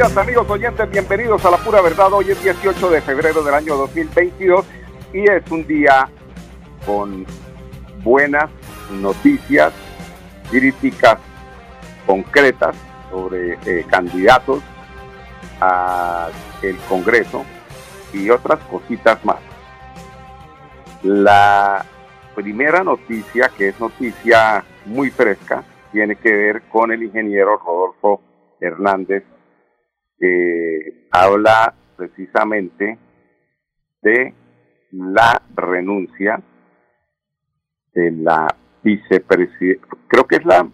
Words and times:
Amigos 0.00 0.48
oyentes, 0.50 0.90
bienvenidos 0.90 1.42
a 1.46 1.50
la 1.50 1.56
pura 1.56 1.80
verdad. 1.80 2.12
Hoy 2.12 2.30
es 2.30 2.42
18 2.42 2.90
de 2.90 3.00
febrero 3.00 3.42
del 3.42 3.54
año 3.54 3.76
2022 3.76 4.66
y 5.14 5.30
es 5.30 5.50
un 5.50 5.66
día 5.66 6.06
con 6.84 7.24
buenas 8.04 8.50
noticias, 9.00 9.72
críticas 10.50 11.18
concretas 12.06 12.76
sobre 13.10 13.54
eh, 13.64 13.86
candidatos 13.88 14.62
a 15.62 16.28
el 16.60 16.76
Congreso 16.88 17.44
y 18.12 18.28
otras 18.28 18.60
cositas 18.70 19.24
más. 19.24 19.38
La 21.04 21.86
primera 22.34 22.84
noticia, 22.84 23.50
que 23.56 23.68
es 23.68 23.80
noticia 23.80 24.62
muy 24.84 25.10
fresca, 25.10 25.64
tiene 25.90 26.16
que 26.16 26.30
ver 26.30 26.62
con 26.68 26.92
el 26.92 27.02
ingeniero 27.02 27.56
Rodolfo 27.56 28.20
Hernández 28.60 29.24
que 30.18 31.08
habla 31.10 31.74
precisamente 31.96 32.98
de 34.02 34.34
la 34.92 35.42
renuncia 35.54 36.40
de 37.92 38.10
la 38.12 38.46
vicepresidenta, 38.82 39.88
creo 40.06 40.26
que 40.26 40.36
es 40.36 40.44
la, 40.44 40.68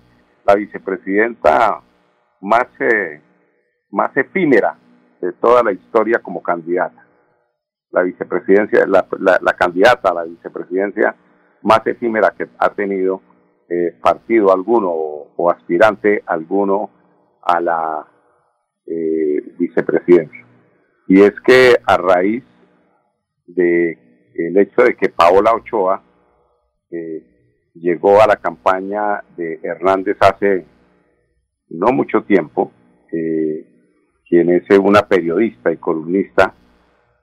la 0.44 0.54
vicepresidenta 0.54 1.80
más, 2.40 2.66
eh, 2.80 3.20
más 3.90 4.16
efímera 4.16 4.76
de 5.20 5.32
toda 5.34 5.62
la 5.62 5.72
historia 5.72 6.18
como 6.18 6.42
candidata. 6.42 7.06
La 7.90 8.02
vicepresidencia, 8.02 8.86
la, 8.86 9.06
la, 9.18 9.52
candidata 9.52 10.10
a 10.10 10.14
la 10.14 10.24
vicepresidencia 10.24 11.14
más 11.62 11.86
efímera 11.86 12.34
que 12.36 12.48
ha 12.58 12.70
tenido 12.70 13.20
eh, 13.68 13.96
partido 14.02 14.52
alguno 14.52 14.90
o 14.90 15.50
aspirante 15.50 16.22
alguno 16.26 16.90
a 17.42 17.60
la 17.60 18.06
eh, 18.92 19.42
vicepresidencia. 19.58 20.46
Y 21.08 21.20
es 21.20 21.32
que 21.46 21.76
a 21.86 21.96
raíz 21.96 22.44
de 23.46 23.98
el 24.34 24.56
hecho 24.56 24.82
de 24.82 24.96
que 24.96 25.08
Paola 25.08 25.52
Ochoa 25.52 26.02
eh, 26.90 27.70
llegó 27.74 28.20
a 28.20 28.26
la 28.26 28.36
campaña 28.36 29.22
de 29.36 29.60
Hernández 29.62 30.16
hace 30.20 30.66
no 31.70 31.92
mucho 31.92 32.22
tiempo, 32.22 32.70
eh, 33.12 33.66
quien 34.28 34.50
es 34.50 34.64
una 34.78 35.02
periodista 35.02 35.72
y 35.72 35.76
columnista, 35.76 36.54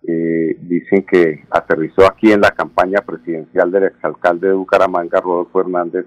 eh, 0.08 0.56
dicen 0.62 1.06
que 1.06 1.44
aterrizó 1.52 2.06
aquí 2.06 2.32
en 2.32 2.42
la 2.42 2.52
campaña 2.52 3.02
presidencial 3.02 3.72
del 3.72 3.86
exalcalde 3.86 4.48
de 4.48 4.54
Bucaramanga, 4.54 5.20
Rodolfo 5.20 5.62
Hernández, 5.62 6.06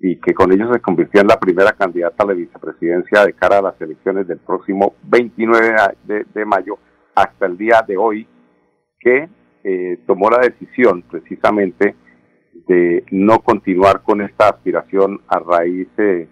y 0.00 0.20
que 0.20 0.32
con 0.32 0.52
ello 0.52 0.72
se 0.72 0.80
convirtió 0.80 1.20
en 1.20 1.26
la 1.26 1.40
primera 1.40 1.72
candidata 1.72 2.22
a 2.22 2.26
la 2.26 2.34
vicepresidencia 2.34 3.24
de 3.24 3.32
cara 3.32 3.58
a 3.58 3.62
las 3.62 3.80
elecciones 3.80 4.26
del 4.28 4.38
próximo 4.38 4.94
29 5.04 5.74
de, 6.04 6.44
mayo 6.44 6.78
hasta 7.14 7.46
el 7.46 7.58
día 7.58 7.84
de 7.86 7.96
hoy, 7.96 8.26
que 9.00 9.28
eh, 9.64 9.98
tomó 10.06 10.30
la 10.30 10.38
decisión 10.38 11.02
precisamente 11.02 11.96
de 12.68 13.04
no 13.10 13.40
continuar 13.40 14.02
con 14.02 14.20
esta 14.20 14.48
aspiración 14.48 15.20
a 15.26 15.40
raíz 15.40 15.88
de, 15.96 16.28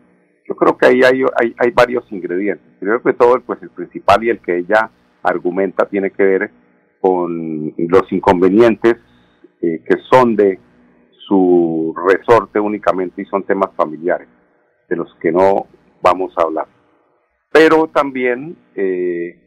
yo 0.48 0.54
creo 0.54 0.77
que 0.78 0.87
ahí 0.87 1.00
hay, 1.03 1.22
hay, 1.41 1.54
hay 1.59 1.71
varios 1.72 2.04
ingredientes. 2.12 2.66
Primero 2.78 3.03
que 3.03 3.15
todo, 3.15 3.41
pues 3.41 3.60
el 3.62 3.71
principal 3.71 4.22
y 4.22 4.31
el 4.31 4.38
que 4.41 4.59
ella 4.59 4.91
argumenta 5.22 5.88
tiene 5.88 6.10
que 6.10 6.22
ver 6.22 6.50
con 7.00 7.75
los 7.77 8.12
inconvenientes 8.12 8.97
eh, 9.60 9.83
que 9.88 9.97
son 10.10 10.37
de 10.37 10.60
su 11.26 11.94
resorte 12.06 12.60
únicamente 12.60 13.22
y 13.22 13.25
son 13.26 13.42
temas 13.42 13.70
familiares, 13.76 14.28
de 14.88 14.97
los 14.97 15.12
que 15.16 15.32
no 15.32 15.66
vamos 16.00 16.32
a 16.37 16.42
hablar. 16.42 16.66
Pero 17.53 17.88
también, 17.88 18.56
eh, 18.75 19.38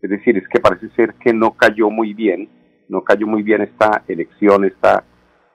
es 0.00 0.10
decir, 0.10 0.36
es 0.38 0.48
que 0.48 0.60
parece 0.60 0.88
ser 0.90 1.14
que 1.14 1.32
no 1.32 1.56
cayó 1.56 1.90
muy 1.90 2.14
bien, 2.14 2.48
no 2.88 3.02
cayó 3.02 3.26
muy 3.26 3.42
bien 3.42 3.62
esta 3.62 4.02
elección, 4.08 4.64
esta 4.64 5.04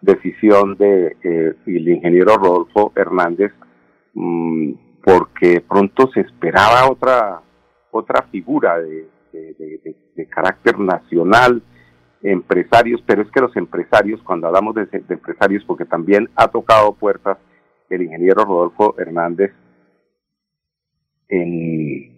decisión 0.02 0.76
de 0.78 1.16
eh, 1.24 1.56
el 1.66 1.90
ingeniero 1.90 2.38
Rodolfo 2.38 2.92
Hernández, 2.96 3.52
mmm, 4.14 4.74
porque 5.04 5.62
pronto 5.62 6.10
se 6.14 6.22
esperaba 6.22 6.90
otra 6.90 7.42
otra 7.92 8.24
figura 8.24 8.78
de 8.80 9.08
carácter 10.30 10.78
nacional, 10.80 11.62
empresarios, 12.22 13.02
pero 13.06 13.22
es 13.22 13.32
que 13.32 13.42
los 13.42 13.56
empresarios, 13.56 14.22
cuando 14.24 14.48
hablamos 14.48 14.76
de, 14.76 14.88
empresarios, 14.92 15.64
porque 15.66 15.86
también 15.86 16.30
ha 16.36 16.48
tocado 16.48 16.94
puertas 16.94 17.38
el 17.90 18.02
ingeniero 18.02 18.44
Rodolfo 18.44 18.96
Hernández 18.98 19.52
en 21.28 22.12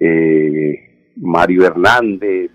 eh, 0.00 1.12
Mario 1.16 1.66
Hernández, 1.66 2.50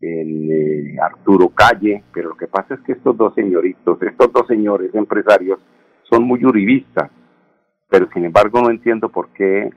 en 0.00 0.50
eh, 0.50 0.96
Arturo 1.00 1.50
Calle, 1.50 2.02
pero 2.12 2.30
lo 2.30 2.36
que 2.36 2.46
pasa 2.46 2.74
es 2.74 2.80
que 2.80 2.92
estos 2.92 3.16
dos 3.16 3.34
señoritos, 3.34 4.00
estos 4.02 4.32
dos 4.32 4.46
señores 4.46 4.94
empresarios, 4.94 5.60
son 6.10 6.24
muy 6.24 6.44
uribistas, 6.44 7.10
pero 7.88 8.08
sin 8.12 8.24
embargo 8.24 8.60
no 8.60 8.70
entiendo 8.70 9.10
por 9.10 9.32
qué 9.32 9.70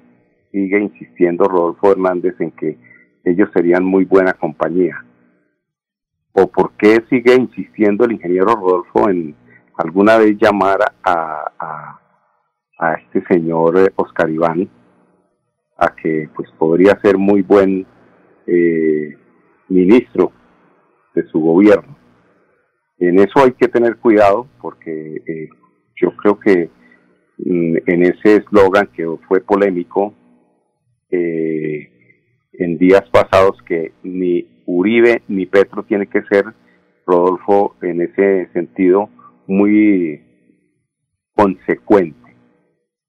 sigue 0.51 0.79
insistiendo 0.79 1.45
Rodolfo 1.45 1.91
Hernández 1.91 2.35
en 2.39 2.51
que 2.51 2.77
ellos 3.23 3.49
serían 3.53 3.83
muy 3.83 4.05
buena 4.05 4.33
compañía 4.33 5.05
o 6.37 6.47
por 6.47 6.73
qué 6.77 7.01
sigue 7.09 7.33
insistiendo 7.33 8.03
el 8.03 8.13
ingeniero 8.13 8.47
Rodolfo 8.47 9.09
en 9.09 9.35
alguna 9.77 10.17
vez 10.17 10.37
llamar 10.37 10.79
a, 11.03 11.99
a, 12.77 12.93
este 12.95 13.25
señor 13.33 13.79
eh, 13.79 13.91
Oscar 13.95 14.29
Iván 14.29 14.69
a 15.77 15.95
que 15.95 16.29
pues 16.35 16.49
podría 16.57 16.99
ser 17.01 17.17
muy 17.17 17.41
buen 17.41 17.85
eh, 18.47 19.17
ministro 19.69 20.31
de 21.13 21.25
su 21.29 21.39
gobierno. 21.39 21.97
En 22.99 23.19
eso 23.19 23.43
hay 23.43 23.53
que 23.53 23.69
tener 23.69 23.97
cuidado 23.97 24.47
porque 24.61 25.23
eh, 25.25 25.49
yo 26.01 26.15
creo 26.17 26.39
que 26.39 26.69
mm, 27.37 27.77
en 27.85 28.03
ese 28.03 28.37
eslogan 28.37 28.87
que 28.87 29.07
fue 29.27 29.39
polémico 29.39 30.13
en 32.59 32.77
días 32.77 33.03
pasados 33.11 33.61
que 33.63 33.93
ni 34.03 34.63
Uribe 34.65 35.21
ni 35.27 35.45
Petro 35.45 35.83
tiene 35.83 36.07
que 36.07 36.23
ser, 36.23 36.45
Rodolfo, 37.05 37.75
en 37.81 38.01
ese 38.01 38.49
sentido, 38.53 39.09
muy 39.47 40.21
consecuente. 41.35 42.35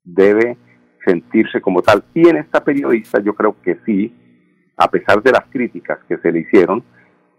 Debe 0.04 0.56
sentirse 1.04 1.60
como 1.60 1.82
tal. 1.82 2.04
Y 2.14 2.28
en 2.28 2.36
esta 2.36 2.62
periodista 2.62 3.20
yo 3.22 3.34
creo 3.34 3.56
que 3.62 3.78
sí, 3.86 4.14
a 4.76 4.90
pesar 4.90 5.22
de 5.22 5.32
las 5.32 5.46
críticas 5.50 5.98
que 6.08 6.18
se 6.18 6.32
le 6.32 6.40
hicieron, 6.40 6.84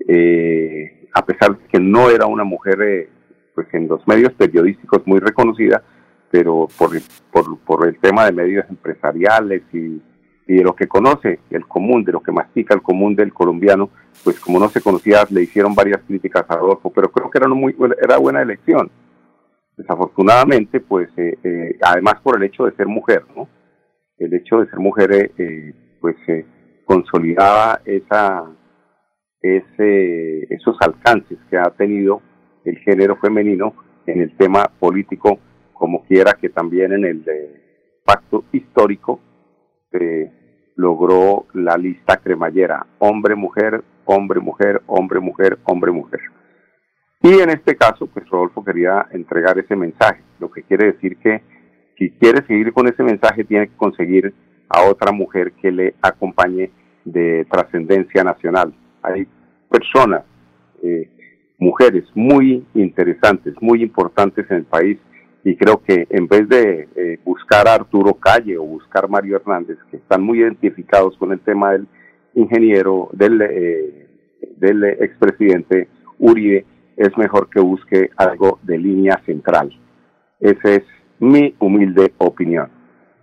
eh, 0.08 1.08
a 1.14 1.26
pesar 1.26 1.58
de 1.58 1.68
que 1.68 1.80
no 1.80 2.10
era 2.10 2.26
una 2.26 2.44
mujer, 2.44 2.82
eh, 2.82 3.10
pues 3.54 3.68
en 3.74 3.88
los 3.88 4.08
medios 4.08 4.34
periodísticos 4.34 5.06
muy 5.06 5.20
reconocida, 5.20 5.84
pero 6.32 6.68
por, 6.78 6.92
por, 7.32 7.60
por 7.60 7.88
el 7.88 8.00
tema 8.00 8.26
de 8.26 8.32
medios 8.32 8.66
empresariales 8.70 9.64
y 9.74 10.02
y 10.48 10.56
de 10.56 10.64
lo 10.64 10.76
que 10.76 10.88
conoce 10.88 11.40
el 11.50 11.68
común, 11.68 12.06
de 12.06 12.14
lo 12.14 12.22
que 12.22 12.32
mastica 12.32 12.74
el 12.74 12.82
común 12.82 13.16
del 13.16 13.34
colombiano, 13.34 13.90
pues 14.24 14.40
como 14.40 14.60
no 14.60 14.70
se 14.70 14.82
conocía, 14.82 15.26
le 15.30 15.44
hicieron 15.44 15.76
varias 15.76 16.02
críticas 16.08 16.46
a 16.48 16.56
Rodolfo, 16.56 16.90
pero 16.90 17.12
creo 17.12 17.30
que 17.30 17.38
era, 17.38 17.48
muy, 17.50 17.76
era 18.02 18.18
buena 18.18 18.42
elección. 18.42 18.90
Desafortunadamente, 19.76 20.80
pues, 20.80 21.10
eh, 21.18 21.38
eh, 21.44 21.78
además 21.82 22.16
por 22.24 22.38
el 22.38 22.44
hecho 22.44 22.66
de 22.66 22.72
ser 22.76 22.88
mujer, 22.88 23.26
¿no? 23.36 23.48
El 24.18 24.34
hecho 24.34 24.60
de 24.60 24.70
ser 24.70 24.80
mujer, 24.80 25.32
eh, 25.38 25.74
pues, 26.00 26.16
consolidaba 26.86 27.82
esa, 27.86 28.46
ese, 29.42 30.54
esos 30.54 30.78
alcances 30.80 31.38
que 31.50 31.58
ha 31.58 31.70
tenido 31.72 32.22
el 32.64 32.78
género 32.80 33.18
femenino 33.18 33.74
en 34.06 34.22
el 34.22 34.36
tema 34.38 34.72
político, 34.80 35.40
como 35.74 36.06
quiera 36.06 36.34
que 36.40 36.50
también 36.50 36.94
en 36.94 37.06
el 37.06 37.26
pacto 38.06 38.46
histórico 38.54 39.20
logró 40.76 41.46
la 41.54 41.78
lista 41.78 42.18
cremallera, 42.18 42.86
hombre, 43.00 43.36
mujer, 43.36 43.84
hombre, 44.06 44.40
mujer, 44.40 44.82
hombre, 44.86 45.20
mujer, 45.20 45.58
hombre, 45.64 45.92
mujer. 45.92 46.20
Y 47.22 47.40
en 47.40 47.50
este 47.50 47.76
caso, 47.76 48.08
pues 48.08 48.30
Rodolfo 48.30 48.64
quería 48.64 49.08
entregar 49.12 49.58
ese 49.58 49.76
mensaje, 49.76 50.22
lo 50.40 50.52
que 50.52 50.64
quiere 50.64 50.94
decir 50.94 51.18
que 51.18 51.42
si 51.98 52.12
quiere 52.12 52.46
seguir 52.46 52.74
con 52.74 52.88
ese 52.88 53.04
mensaje 53.04 53.44
tiene 53.44 53.68
que 53.68 53.76
conseguir 53.76 54.34
a 54.70 54.84
otra 54.84 55.12
mujer 55.12 55.54
que 55.54 55.72
le 55.72 55.96
acompañe 56.02 56.70
de 57.04 57.46
trascendencia 57.50 58.24
nacional. 58.24 58.74
hay 59.02 59.28
personas, 59.70 60.24
eh, 60.84 61.10
mujeres 61.58 62.04
muy 62.14 62.66
interesantes, 62.74 63.56
muy 63.62 63.82
importantes 63.82 64.50
en 64.50 64.58
el 64.58 64.66
país 64.66 64.98
y 65.48 65.56
creo 65.56 65.82
que 65.82 66.08
en 66.10 66.28
vez 66.28 66.50
de 66.50 66.90
eh, 66.94 67.20
buscar 67.24 67.70
a 67.70 67.76
Arturo 67.76 68.16
Calle 68.16 68.58
o 68.58 68.64
buscar 68.64 69.08
Mario 69.08 69.38
Hernández, 69.38 69.78
que 69.90 69.96
están 69.96 70.22
muy 70.22 70.40
identificados 70.40 71.16
con 71.18 71.32
el 71.32 71.40
tema 71.40 71.72
del 71.72 71.88
ingeniero, 72.34 73.08
del, 73.14 73.42
eh, 73.42 74.08
del 74.58 74.84
expresidente 74.84 75.88
Uribe, 76.20 76.66
es 76.98 77.18
mejor 77.18 77.50
que 77.50 77.62
busque 77.62 78.10
algo 78.18 78.60
de 78.64 78.78
línea 78.78 79.22
central. 79.26 79.72
Esa 80.42 80.70
es 80.70 80.84
mi 81.20 81.56
humilde 81.60 82.12
opinión. 82.18 82.70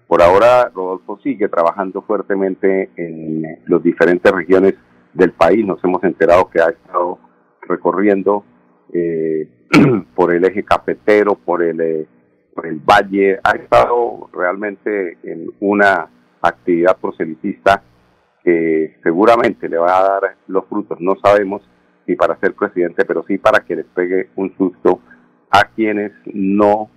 Por 0.08 0.22
ahora, 0.22 0.70
Rodolfo 0.74 1.18
sigue 1.22 1.50
trabajando 1.50 2.00
fuertemente 2.00 2.88
en 2.96 3.42
las 3.66 3.82
diferentes 3.82 4.32
regiones 4.32 4.72
del 5.12 5.32
país. 5.32 5.62
Nos 5.66 5.84
hemos 5.84 6.02
enterado 6.04 6.48
que 6.48 6.62
ha 6.62 6.70
estado 6.70 7.18
recorriendo 7.68 8.44
eh, 8.94 9.46
por 10.14 10.32
el 10.32 10.42
eje 10.46 10.62
cafetero, 10.62 11.34
por 11.34 11.62
el, 11.62 11.80
eh, 11.82 12.06
por 12.54 12.66
el 12.66 12.78
valle. 12.78 13.40
Ha 13.42 13.52
estado 13.52 14.30
realmente 14.32 15.18
en 15.22 15.50
una 15.60 16.08
actividad 16.40 16.96
proselitista 16.98 17.82
que 18.42 18.96
seguramente 19.02 19.68
le 19.68 19.78
va 19.78 19.98
a 19.98 20.08
dar 20.08 20.36
los 20.46 20.64
frutos. 20.66 21.00
No 21.00 21.16
sabemos 21.22 21.62
si 22.06 22.14
para 22.14 22.38
ser 22.38 22.54
presidente, 22.54 23.04
pero 23.04 23.24
sí 23.26 23.38
para 23.38 23.64
que 23.64 23.76
les 23.76 23.86
pegue 23.86 24.28
un 24.36 24.54
susto 24.56 25.00
a 25.50 25.64
quienes 25.74 26.12
no 26.26 26.90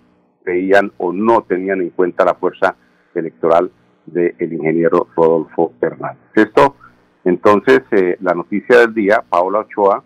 veían 0.46 0.92
o 0.98 1.14
no 1.14 1.44
tenían 1.44 1.82
en 1.82 1.90
cuenta 1.92 2.26
la 2.26 2.36
fuerza 2.36 2.76
electoral 3.14 3.72
del 4.06 4.54
ingeniero 4.54 5.08
Rodolfo 5.16 5.74
Hernández. 5.82 6.24
Esto, 6.36 6.76
entonces, 7.24 7.82
eh, 7.92 8.18
la 8.22 8.34
noticia 8.34 8.80
del 8.80 8.94
día, 8.94 9.24
Paola 9.28 9.60
Ochoa 9.60 10.04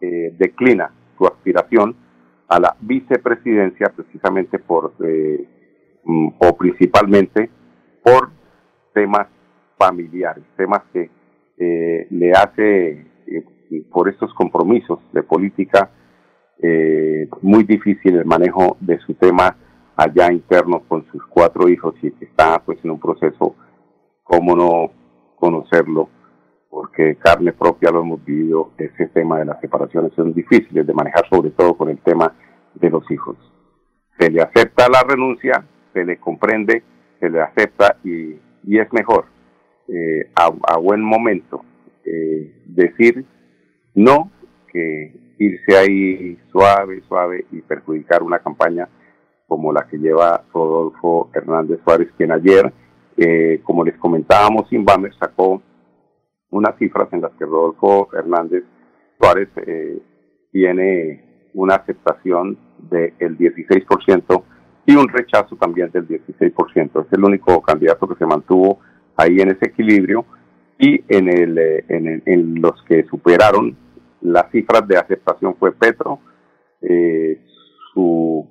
eh, 0.00 0.32
declina 0.38 0.90
su 1.18 1.26
aspiración 1.26 1.96
a 2.50 2.60
la 2.60 2.76
vicepresidencia 2.80 3.92
precisamente 3.94 4.58
por, 4.58 4.92
eh, 5.04 5.48
mm, 6.04 6.28
o 6.38 6.56
principalmente 6.56 7.48
por 8.02 8.30
temas 8.92 9.28
familiares, 9.78 10.44
temas 10.56 10.82
que 10.92 11.10
le 12.10 12.32
hace, 12.32 13.06
por 13.92 14.08
estos 14.08 14.32
compromisos 14.32 14.98
de 15.12 15.22
política, 15.22 15.90
muy 17.42 17.64
difícil 17.64 18.16
el 18.16 18.24
manejo 18.24 18.78
de 18.80 18.98
su 19.00 19.12
tema 19.12 19.54
allá 19.94 20.32
interno 20.32 20.82
con 20.88 21.04
sus 21.12 21.22
cuatro 21.26 21.68
hijos 21.68 21.94
y 22.02 22.10
que 22.12 22.24
está 22.24 22.58
pues 22.64 22.78
en 22.82 22.90
un 22.92 22.98
proceso, 22.98 23.54
cómo 24.22 24.56
no 24.56 24.90
conocerlo, 25.36 26.08
porque 26.70 27.16
carne 27.16 27.52
propia 27.52 27.90
lo 27.90 28.02
hemos 28.02 28.24
vivido, 28.24 28.70
ese 28.78 29.08
tema 29.08 29.40
de 29.40 29.44
las 29.44 29.60
separaciones 29.60 30.12
son 30.14 30.32
difíciles 30.32 30.86
de 30.86 30.94
manejar, 30.94 31.28
sobre 31.28 31.50
todo 31.50 31.74
con 31.74 31.90
el 31.90 31.98
tema 31.98 32.32
de 32.74 32.88
los 32.88 33.10
hijos. 33.10 33.36
Se 34.18 34.30
le 34.30 34.40
acepta 34.40 34.88
la 34.88 35.02
renuncia, 35.02 35.64
se 35.92 36.04
le 36.04 36.18
comprende, 36.18 36.84
se 37.18 37.28
le 37.28 37.42
acepta 37.42 37.96
y, 38.04 38.36
y 38.64 38.78
es 38.78 38.90
mejor 38.92 39.26
eh, 39.88 40.30
a, 40.36 40.78
buen 40.78 41.02
momento 41.02 41.64
eh, 42.04 42.62
decir 42.66 43.24
no 43.94 44.30
que 44.72 45.34
irse 45.38 45.76
ahí 45.76 46.38
suave, 46.52 47.02
suave 47.08 47.46
y 47.50 47.60
perjudicar 47.62 48.22
una 48.22 48.38
campaña 48.38 48.88
como 49.48 49.72
la 49.72 49.88
que 49.88 49.98
lleva 49.98 50.44
Rodolfo 50.54 51.30
Hernández 51.34 51.80
Suárez, 51.82 52.08
quien 52.16 52.30
ayer, 52.30 52.72
eh, 53.16 53.60
como 53.64 53.84
les 53.84 53.96
comentábamos, 53.96 54.72
Inbamer 54.72 55.12
sacó 55.16 55.60
unas 56.50 56.76
cifras 56.78 57.08
en 57.12 57.22
las 57.22 57.32
que 57.32 57.44
Rodolfo 57.44 58.08
Hernández 58.12 58.64
Suárez 59.18 59.48
eh, 59.66 59.98
tiene 60.52 61.48
una 61.54 61.76
aceptación 61.76 62.58
del 62.78 63.38
16% 63.38 64.42
y 64.86 64.96
un 64.96 65.08
rechazo 65.08 65.56
también 65.56 65.90
del 65.90 66.08
16%. 66.08 67.06
Es 67.06 67.12
el 67.12 67.24
único 67.24 67.60
candidato 67.62 68.08
que 68.08 68.16
se 68.16 68.26
mantuvo 68.26 68.80
ahí 69.16 69.40
en 69.40 69.50
ese 69.50 69.66
equilibrio 69.66 70.24
y 70.78 71.04
en, 71.08 71.28
el, 71.28 71.58
eh, 71.58 71.84
en, 71.88 72.22
en 72.24 72.60
los 72.60 72.82
que 72.84 73.04
superaron 73.04 73.76
las 74.22 74.50
cifras 74.50 74.86
de 74.86 74.98
aceptación 74.98 75.56
fue 75.56 75.72
Petro, 75.72 76.20
eh, 76.82 77.40
su 77.92 78.46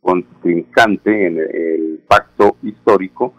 contrincante 0.00 1.26
en 1.26 1.38
el 1.38 2.00
pacto 2.06 2.56
histórico. 2.62 3.34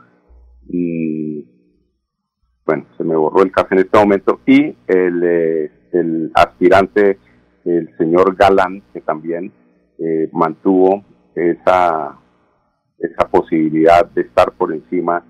Bueno, 2.69 2.85
se 2.97 3.03
me 3.03 3.15
borró 3.15 3.41
el 3.41 3.51
caso 3.51 3.69
en 3.71 3.79
este 3.79 3.97
momento. 3.97 4.41
Y 4.45 4.75
el, 4.85 5.23
eh, 5.23 5.71
el 5.91 6.31
aspirante, 6.35 7.17
el 7.65 7.97
señor 7.97 8.35
Galán, 8.35 8.83
que 8.93 9.01
también 9.01 9.51
eh, 9.97 10.29
mantuvo 10.31 11.03
esa, 11.33 12.15
esa 12.99 13.27
posibilidad 13.27 14.05
de 14.11 14.21
estar 14.21 14.51
por 14.51 14.71
encima 14.71 15.25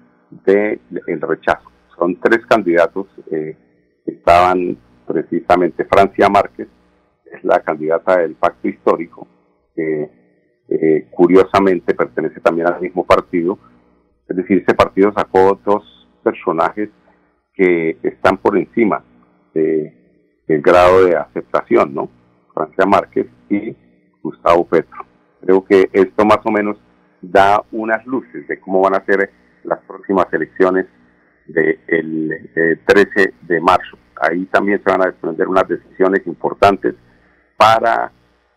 del 0.46 0.82
el 1.08 1.22
rechazo. 1.22 1.72
Son 1.98 2.20
tres 2.20 2.46
candidatos 2.46 3.08
eh, 3.32 3.56
que 4.04 4.12
estaban 4.12 4.78
precisamente 5.08 5.86
Francia 5.86 6.28
Márquez, 6.28 6.68
es 7.32 7.42
la 7.46 7.62
candidata 7.62 8.18
del 8.18 8.36
pacto 8.36 8.68
histórico, 8.68 9.26
que 9.76 10.20
curiosamente 11.10 11.96
pertenece 11.96 12.42
también 12.42 12.68
al 12.68 12.82
mismo 12.82 13.06
partido. 13.06 13.58
Es 14.28 14.36
decir, 14.36 14.62
ese 14.62 14.76
partido 14.76 15.12
sacó 15.16 15.58
dos 15.66 15.84
personajes 16.22 16.90
que 17.60 17.98
están 18.04 18.38
por 18.38 18.58
encima 18.58 19.04
del 19.54 20.62
grado 20.62 21.04
de 21.04 21.18
aceptación, 21.18 21.94
¿no? 21.94 22.10
Francia 22.54 22.86
Márquez 22.86 23.28
y 23.50 23.76
Gustavo 24.24 24.66
Petro. 24.66 25.06
Creo 25.42 25.66
que 25.66 25.90
esto 25.92 26.24
más 26.24 26.40
o 26.46 26.52
menos 26.52 26.78
da 27.22 27.62
unas 27.74 28.06
luces 28.06 28.48
de 28.48 28.62
cómo 28.62 28.80
van 28.80 28.96
a 28.96 29.04
ser 29.04 29.30
las 29.66 29.80
próximas 29.80 30.28
elecciones 30.32 30.86
del 31.48 32.80
13 32.86 33.34
de 33.42 33.60
marzo. 33.60 33.98
Ahí 34.22 34.46
también 34.46 34.82
se 34.82 34.90
van 34.90 35.02
a 35.02 35.08
desprender 35.08 35.50
unas 35.50 35.68
decisiones 35.68 36.26
importantes 36.28 36.96
para 37.58 38.10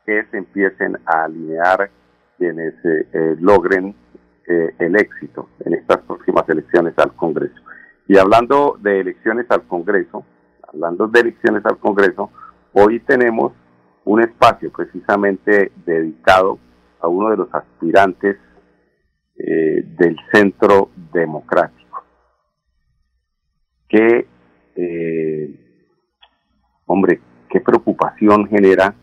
que 0.06 0.24
se 0.30 0.38
empiecen 0.38 0.96
a 1.06 1.24
alinear 1.24 1.90
quienes 2.38 2.74
eh, 2.84 3.06
eh, 3.12 3.36
logren 3.40 3.96
eh, 4.46 4.74
el 4.78 4.94
éxito 4.94 5.48
en 5.64 5.74
estas 5.74 5.98
próximas 6.02 6.48
elecciones 6.48 6.94
al 6.98 7.12
Congreso. 7.16 7.61
Y 8.12 8.18
hablando 8.18 8.76
de 8.78 9.00
elecciones 9.00 9.46
al 9.48 9.62
Congreso, 9.62 10.22
hablando 10.70 11.08
de 11.08 11.20
elecciones 11.20 11.64
al 11.64 11.78
Congreso, 11.78 12.30
hoy 12.74 13.00
tenemos 13.00 13.54
un 14.04 14.20
espacio 14.20 14.70
precisamente 14.70 15.72
dedicado 15.86 16.58
a 17.00 17.08
uno 17.08 17.30
de 17.30 17.38
los 17.38 17.54
aspirantes 17.54 18.36
del 19.34 20.16
centro 20.30 20.90
democrático, 21.10 22.04
que, 23.88 24.26
hombre, 26.84 27.18
qué 27.48 27.60
preocupación 27.62 28.46
genera 28.46 28.94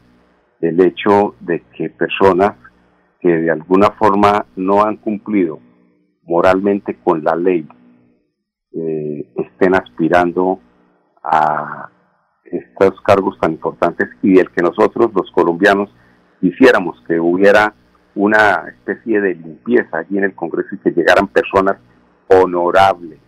el 0.61 0.79
hecho 0.81 1.33
de 1.39 1.63
que 1.75 1.89
personas 1.89 2.57
que 3.19 3.29
de 3.29 3.49
alguna 3.49 3.89
forma 3.89 4.45
no 4.55 4.83
han 4.83 4.97
cumplido 4.97 5.59
moralmente 6.21 6.95
con 7.03 7.23
la 7.23 7.35
ley 7.35 7.67
eh, 8.73 9.31
estén 9.35 9.75
aspirando 9.75 10.59
a 11.23 11.89
estos 12.43 12.99
cargos 13.01 13.37
tan 13.39 13.51
importantes 13.53 14.09
y 14.21 14.33
del 14.33 14.49
que 14.51 14.63
nosotros 14.63 15.11
los 15.13 15.29
colombianos 15.31 15.89
quisiéramos 16.39 17.01
que 17.07 17.19
hubiera 17.19 17.73
una 18.15 18.67
especie 18.69 19.21
de 19.21 19.35
limpieza 19.35 19.99
allí 19.99 20.17
en 20.17 20.25
el 20.25 20.35
Congreso 20.35 20.75
y 20.75 20.79
que 20.79 20.91
llegaran 20.91 21.27
personas 21.27 21.77
honorables, 22.27 23.19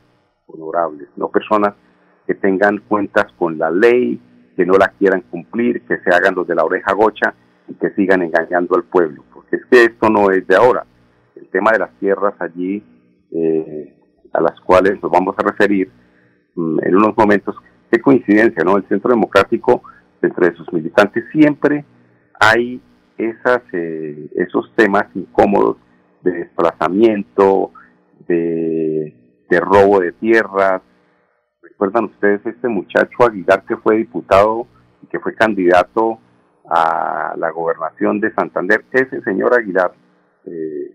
honorables, 0.48 1.10
no 1.16 1.30
personas 1.30 1.74
que 2.26 2.36
tengan 2.36 2.80
cuentas 2.88 3.28
con 3.38 3.58
la 3.58 3.70
ley, 3.70 4.20
que 4.56 4.66
no 4.66 4.74
la 4.74 4.90
quieran 4.98 5.22
cumplir, 5.22 5.86
que 5.86 5.98
se 6.00 6.10
hagan 6.10 6.36
los 6.36 6.48
de 6.48 6.56
la 6.56 6.64
oreja 6.64 6.94
gocha 6.94 7.34
y 7.68 7.74
que 7.76 7.92
sigan 7.92 8.22
engañando 8.22 8.76
al 8.76 8.84
pueblo 8.84 9.24
es 9.52 9.66
que 9.70 9.84
esto 9.84 10.10
no 10.10 10.32
es 10.32 10.46
de 10.48 10.56
ahora. 10.56 10.86
El 11.36 11.48
tema 11.50 11.72
de 11.72 11.80
las 11.80 11.92
tierras 12.00 12.34
allí, 12.40 12.84
eh, 13.32 13.96
a 14.34 14.42
las 14.42 14.60
cuales 14.62 15.02
nos 15.02 15.12
vamos 15.12 15.36
a 15.38 15.44
referir 15.44 15.92
mm, 16.56 16.80
en 16.84 16.96
unos 16.96 17.16
momentos, 17.18 17.56
qué 17.92 18.00
coincidencia, 18.00 18.64
¿no? 18.64 18.78
El 18.78 18.88
Centro 18.88 19.12
Democrático, 19.12 19.84
entre 20.22 20.56
sus 20.56 20.72
militantes, 20.72 21.26
siempre 21.32 21.84
hay 22.40 22.82
esas, 23.18 23.62
eh, 23.74 24.30
esos 24.36 24.72
temas 24.76 25.06
incómodos 25.16 25.78
de 26.22 26.32
desplazamiento, 26.32 27.72
de, 28.28 29.16
de 29.50 29.60
robo 29.60 30.00
de 30.00 30.12
tierras. 30.14 30.82
¿Recuerdan 31.62 32.06
ustedes 32.06 32.46
este 32.46 32.68
muchacho 32.68 33.24
Aguilar 33.26 33.64
que 33.66 33.78
fue 33.78 33.98
diputado 33.98 34.68
y 35.02 35.08
que 35.08 35.20
fue 35.20 35.34
candidato 35.34 36.20
a 36.70 37.34
la 37.38 37.52
gobernación 37.52 38.20
de 38.20 38.34
Santander. 38.34 38.86
Ese 38.92 39.22
señor 39.22 39.54
Aguilar 39.54 39.92
eh, 40.46 40.92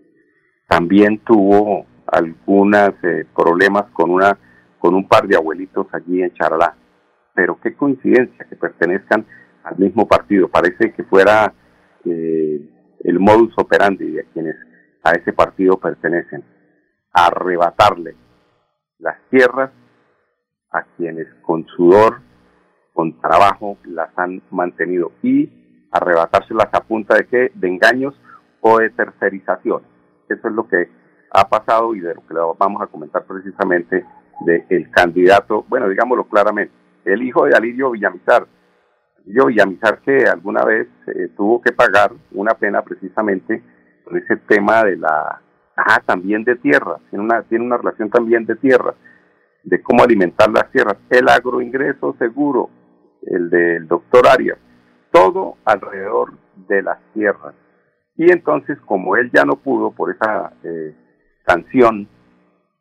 también 0.67 1.19
tuvo 1.19 1.85
algunos 2.07 2.93
eh, 3.03 3.25
problemas 3.35 3.85
con 3.93 4.11
una 4.11 4.37
con 4.79 4.93
un 4.93 5.07
par 5.07 5.27
de 5.27 5.35
abuelitos 5.35 5.87
allí 5.91 6.21
en 6.21 6.33
Charalá. 6.33 6.75
pero 7.33 7.59
qué 7.61 7.75
coincidencia 7.75 8.45
que 8.45 8.55
pertenezcan 8.55 9.25
al 9.63 9.77
mismo 9.77 10.07
partido. 10.07 10.47
Parece 10.47 10.91
que 10.93 11.03
fuera 11.03 11.53
eh, 12.05 12.69
el 13.03 13.19
modus 13.19 13.53
operandi 13.57 14.11
de 14.11 14.25
quienes 14.33 14.55
a 15.03 15.11
ese 15.11 15.33
partido 15.33 15.77
pertenecen, 15.77 16.43
arrebatarle 17.13 18.15
las 18.99 19.17
tierras 19.29 19.71
a 20.71 20.83
quienes 20.97 21.27
con 21.41 21.65
sudor, 21.67 22.21
con 22.93 23.19
trabajo 23.21 23.77
las 23.85 24.09
han 24.17 24.41
mantenido 24.49 25.11
y 25.21 25.87
arrebatárselas 25.91 26.69
a 26.73 26.81
punta 26.81 27.15
de 27.15 27.27
qué? 27.27 27.51
De 27.53 27.67
engaños 27.67 28.19
o 28.61 28.79
de 28.79 28.89
tercerización. 28.89 29.83
Eso 30.27 30.47
es 30.47 30.53
lo 30.53 30.67
que 30.67 30.89
ha 31.31 31.47
pasado 31.47 31.93
y 31.95 31.99
de 31.99 32.15
lo 32.15 32.25
que 32.27 32.33
vamos 32.57 32.81
a 32.81 32.87
comentar 32.87 33.23
precisamente 33.25 34.05
del 34.41 34.91
candidato, 34.91 35.65
bueno, 35.67 35.89
digámoslo 35.89 36.25
claramente, 36.25 36.73
el 37.05 37.21
hijo 37.23 37.45
de 37.45 37.55
Alirio 37.55 37.91
Villamizar. 37.91 38.45
Alirio 39.19 39.45
Villamizar 39.47 39.99
que 39.99 40.25
alguna 40.25 40.63
vez 40.63 40.87
eh, 41.07 41.29
tuvo 41.35 41.61
que 41.61 41.71
pagar 41.71 42.11
una 42.31 42.53
pena 42.53 42.81
precisamente 42.81 43.63
con 44.03 44.17
ese 44.17 44.37
tema 44.37 44.83
de 44.83 44.97
la, 44.97 45.41
ah, 45.75 46.01
también 46.05 46.43
de 46.43 46.55
tierra, 46.55 46.97
tiene 47.09 47.25
una, 47.25 47.43
tiene 47.43 47.65
una 47.65 47.77
relación 47.77 48.09
también 48.09 48.45
de 48.45 48.55
tierra, 48.55 48.93
de 49.63 49.81
cómo 49.81 50.03
alimentar 50.03 50.49
las 50.49 50.71
tierras, 50.71 50.97
el 51.09 51.27
agroingreso 51.27 52.15
seguro, 52.19 52.69
el 53.23 53.49
del 53.49 53.87
doctor 53.87 54.27
Arias, 54.27 54.57
todo 55.11 55.57
alrededor 55.65 56.33
de 56.67 56.81
las 56.83 56.99
tierras. 57.13 57.53
Y 58.15 58.31
entonces, 58.31 58.77
como 58.85 59.15
él 59.15 59.29
ya 59.33 59.43
no 59.45 59.57
pudo 59.57 59.91
por 59.91 60.11
esa 60.11 60.53
eh, 60.63 60.95
sanción 61.47 62.07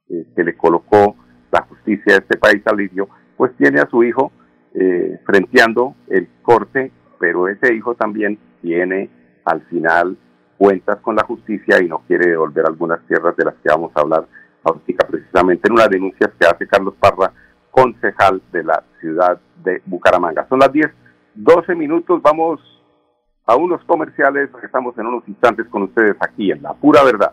eh, 0.09 0.27
que 0.35 0.45
le 0.45 0.57
colocó 0.57 1.17
la 1.53 1.63
justicia 1.63 2.15
de 2.15 2.19
este 2.19 2.39
país, 2.39 2.63
Alirio, 2.67 3.09
pues 3.37 3.57
tiene 3.57 3.81
a 3.81 3.89
su 3.89 4.03
hijo 4.03 4.33
eh, 4.75 5.21
frenteando 5.25 5.95
el 6.09 6.29
corte, 6.43 6.91
pero 7.19 7.49
ese 7.49 7.75
hijo 7.75 7.95
también 7.95 8.39
tiene 8.61 9.09
al 9.45 9.63
final 9.63 10.17
cuentas 10.59 10.99
con 11.01 11.17
la 11.17 11.25
justicia 11.25 11.83
y 11.83 11.89
no 11.89 12.01
quiere 12.07 12.31
devolver 12.31 12.67
algunas 12.67 13.01
tierras 13.07 13.37
de 13.37 13.45
las 13.45 13.55
que 13.55 13.69
vamos 13.69 13.93
a 13.95 14.01
hablar 14.01 14.27
ahorita, 14.65 15.07
precisamente 15.07 15.69
en 15.69 15.75
una 15.75 15.87
denuncia 15.87 16.33
que 16.39 16.47
hace 16.47 16.67
Carlos 16.67 16.95
Parra, 16.99 17.33
concejal 17.71 18.43
de 18.53 18.65
la 18.65 18.83
ciudad 19.01 19.39
de 19.63 19.83
Bucaramanga. 19.85 20.47
Son 20.49 20.59
las 20.59 20.73
10, 20.73 20.87
12 21.35 21.75
minutos, 21.75 22.23
vamos 22.23 22.61
a 23.45 23.55
unos 23.55 23.85
comerciales, 23.85 24.51
estamos 24.63 24.97
en 24.99 25.07
unos 25.07 25.29
instantes 25.29 25.67
con 25.69 25.83
ustedes 25.83 26.17
aquí 26.21 26.51
en 26.51 26.63
La 26.63 26.75
Pura 26.75 27.05
Verdad. 27.05 27.33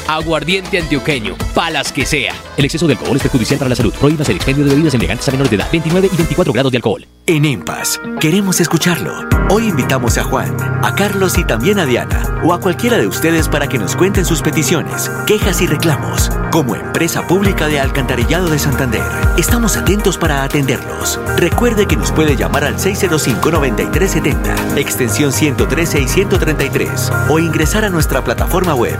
Aguardiente 0.11 0.77
antioqueño, 0.77 1.37
palas 1.55 1.93
que 1.93 2.05
sea. 2.05 2.33
El 2.57 2.65
exceso 2.65 2.85
de 2.85 2.95
alcohol 2.95 3.15
es 3.15 3.21
perjudicial 3.21 3.57
para 3.57 3.69
la 3.69 3.77
salud. 3.77 3.93
Prohíbas 3.93 4.27
el 4.27 4.35
expendio 4.35 4.65
de 4.65 4.71
bebidas 4.71 4.93
elegantes 4.93 5.25
a 5.29 5.31
menores 5.31 5.49
de 5.49 5.55
edad, 5.55 5.69
29 5.71 6.09
y 6.11 6.17
24 6.17 6.51
grados 6.51 6.69
de 6.69 6.77
alcohol. 6.79 7.07
En 7.27 7.45
EMPAS, 7.45 8.01
queremos 8.19 8.59
escucharlo. 8.59 9.13
Hoy 9.49 9.67
invitamos 9.67 10.17
a 10.17 10.23
Juan, 10.23 10.57
a 10.83 10.95
Carlos 10.95 11.37
y 11.37 11.45
también 11.45 11.79
a 11.79 11.85
Diana, 11.85 12.41
o 12.43 12.53
a 12.53 12.59
cualquiera 12.59 12.97
de 12.97 13.07
ustedes 13.07 13.47
para 13.47 13.67
que 13.67 13.77
nos 13.77 13.95
cuenten 13.95 14.25
sus 14.25 14.41
peticiones, 14.41 15.09
quejas 15.27 15.61
y 15.61 15.67
reclamos. 15.67 16.29
Como 16.51 16.75
empresa 16.75 17.25
pública 17.27 17.67
de 17.67 17.79
Alcantarillado 17.79 18.49
de 18.49 18.59
Santander, 18.59 19.03
estamos 19.37 19.77
atentos 19.77 20.17
para 20.17 20.43
atenderlos. 20.43 21.19
Recuerde 21.37 21.85
que 21.85 21.95
nos 21.95 22.11
puede 22.11 22.35
llamar 22.35 22.65
al 22.65 22.77
605-9370, 22.77 24.77
extensión 24.77 25.31
113 25.31 26.01
y 26.01 26.07
133, 26.07 27.11
o 27.29 27.39
ingresar 27.39 27.85
a 27.85 27.89
nuestra 27.89 28.23
plataforma 28.23 28.73
web 28.73 28.97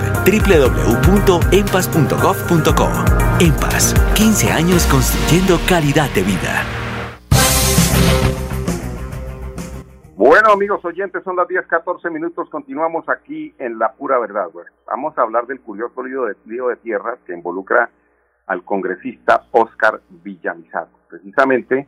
www.empas.gov.co. 1.02 2.88
EMPAS, 3.40 3.94
15 4.16 4.52
años 4.52 4.86
construyendo 4.86 5.58
calidad 5.68 6.10
de 6.14 6.24
vida. 6.24 6.64
Bueno, 10.16 10.52
amigos 10.52 10.86
oyentes, 10.86 11.24
son 11.24 11.36
las 11.36 11.48
10, 11.48 11.66
14 11.66 12.10
minutos. 12.12 12.48
Continuamos 12.50 13.10
aquí 13.10 13.56
en 13.58 13.80
La 13.80 13.94
Pura 13.94 14.20
Verdad. 14.20 14.50
Vamos 14.86 15.18
a 15.18 15.24
hablar 15.24 15.48
del 15.48 15.62
curioso 15.62 16.04
lío 16.04 16.26
de, 16.26 16.36
lío 16.46 16.68
de 16.68 16.76
tierras 16.76 17.18
que 17.26 17.34
involucra 17.34 17.90
al 18.46 18.64
congresista 18.64 19.48
Oscar 19.52 20.02
Villamizar. 20.10 20.88
Precisamente, 21.10 21.88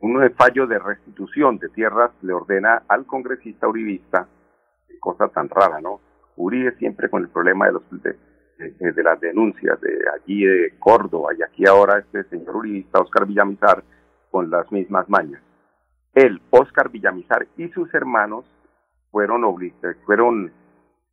un 0.00 0.18
fallo 0.36 0.66
de 0.66 0.78
restitución 0.78 1.58
de 1.58 1.68
tierras 1.68 2.10
le 2.22 2.32
ordena 2.32 2.82
al 2.88 3.04
congresista 3.04 3.68
uribista, 3.68 4.26
cosa 5.00 5.28
tan 5.28 5.50
rara, 5.50 5.80
¿no? 5.80 6.00
Uribe 6.36 6.74
siempre 6.76 7.10
con 7.10 7.22
el 7.22 7.28
problema 7.28 7.66
de 7.66 7.72
los 7.72 7.82
de, 8.02 8.16
las 8.58 9.20
denuncias 9.20 9.80
de 9.80 9.98
allí 10.14 10.44
de 10.44 10.74
Córdoba 10.78 11.32
y 11.36 11.42
aquí 11.42 11.66
ahora 11.66 11.98
este 11.98 12.24
señor 12.24 12.56
uribista 12.56 13.00
Oscar 13.00 13.26
Villamizar 13.26 13.82
con 14.30 14.50
las 14.50 14.70
mismas 14.70 15.08
mañas. 15.08 15.42
Él, 16.14 16.40
Oscar 16.50 16.90
Villamizar 16.90 17.46
y 17.56 17.68
sus 17.68 17.92
hermanos 17.94 18.44
fueron 19.10 19.42
fueron, 20.04 20.52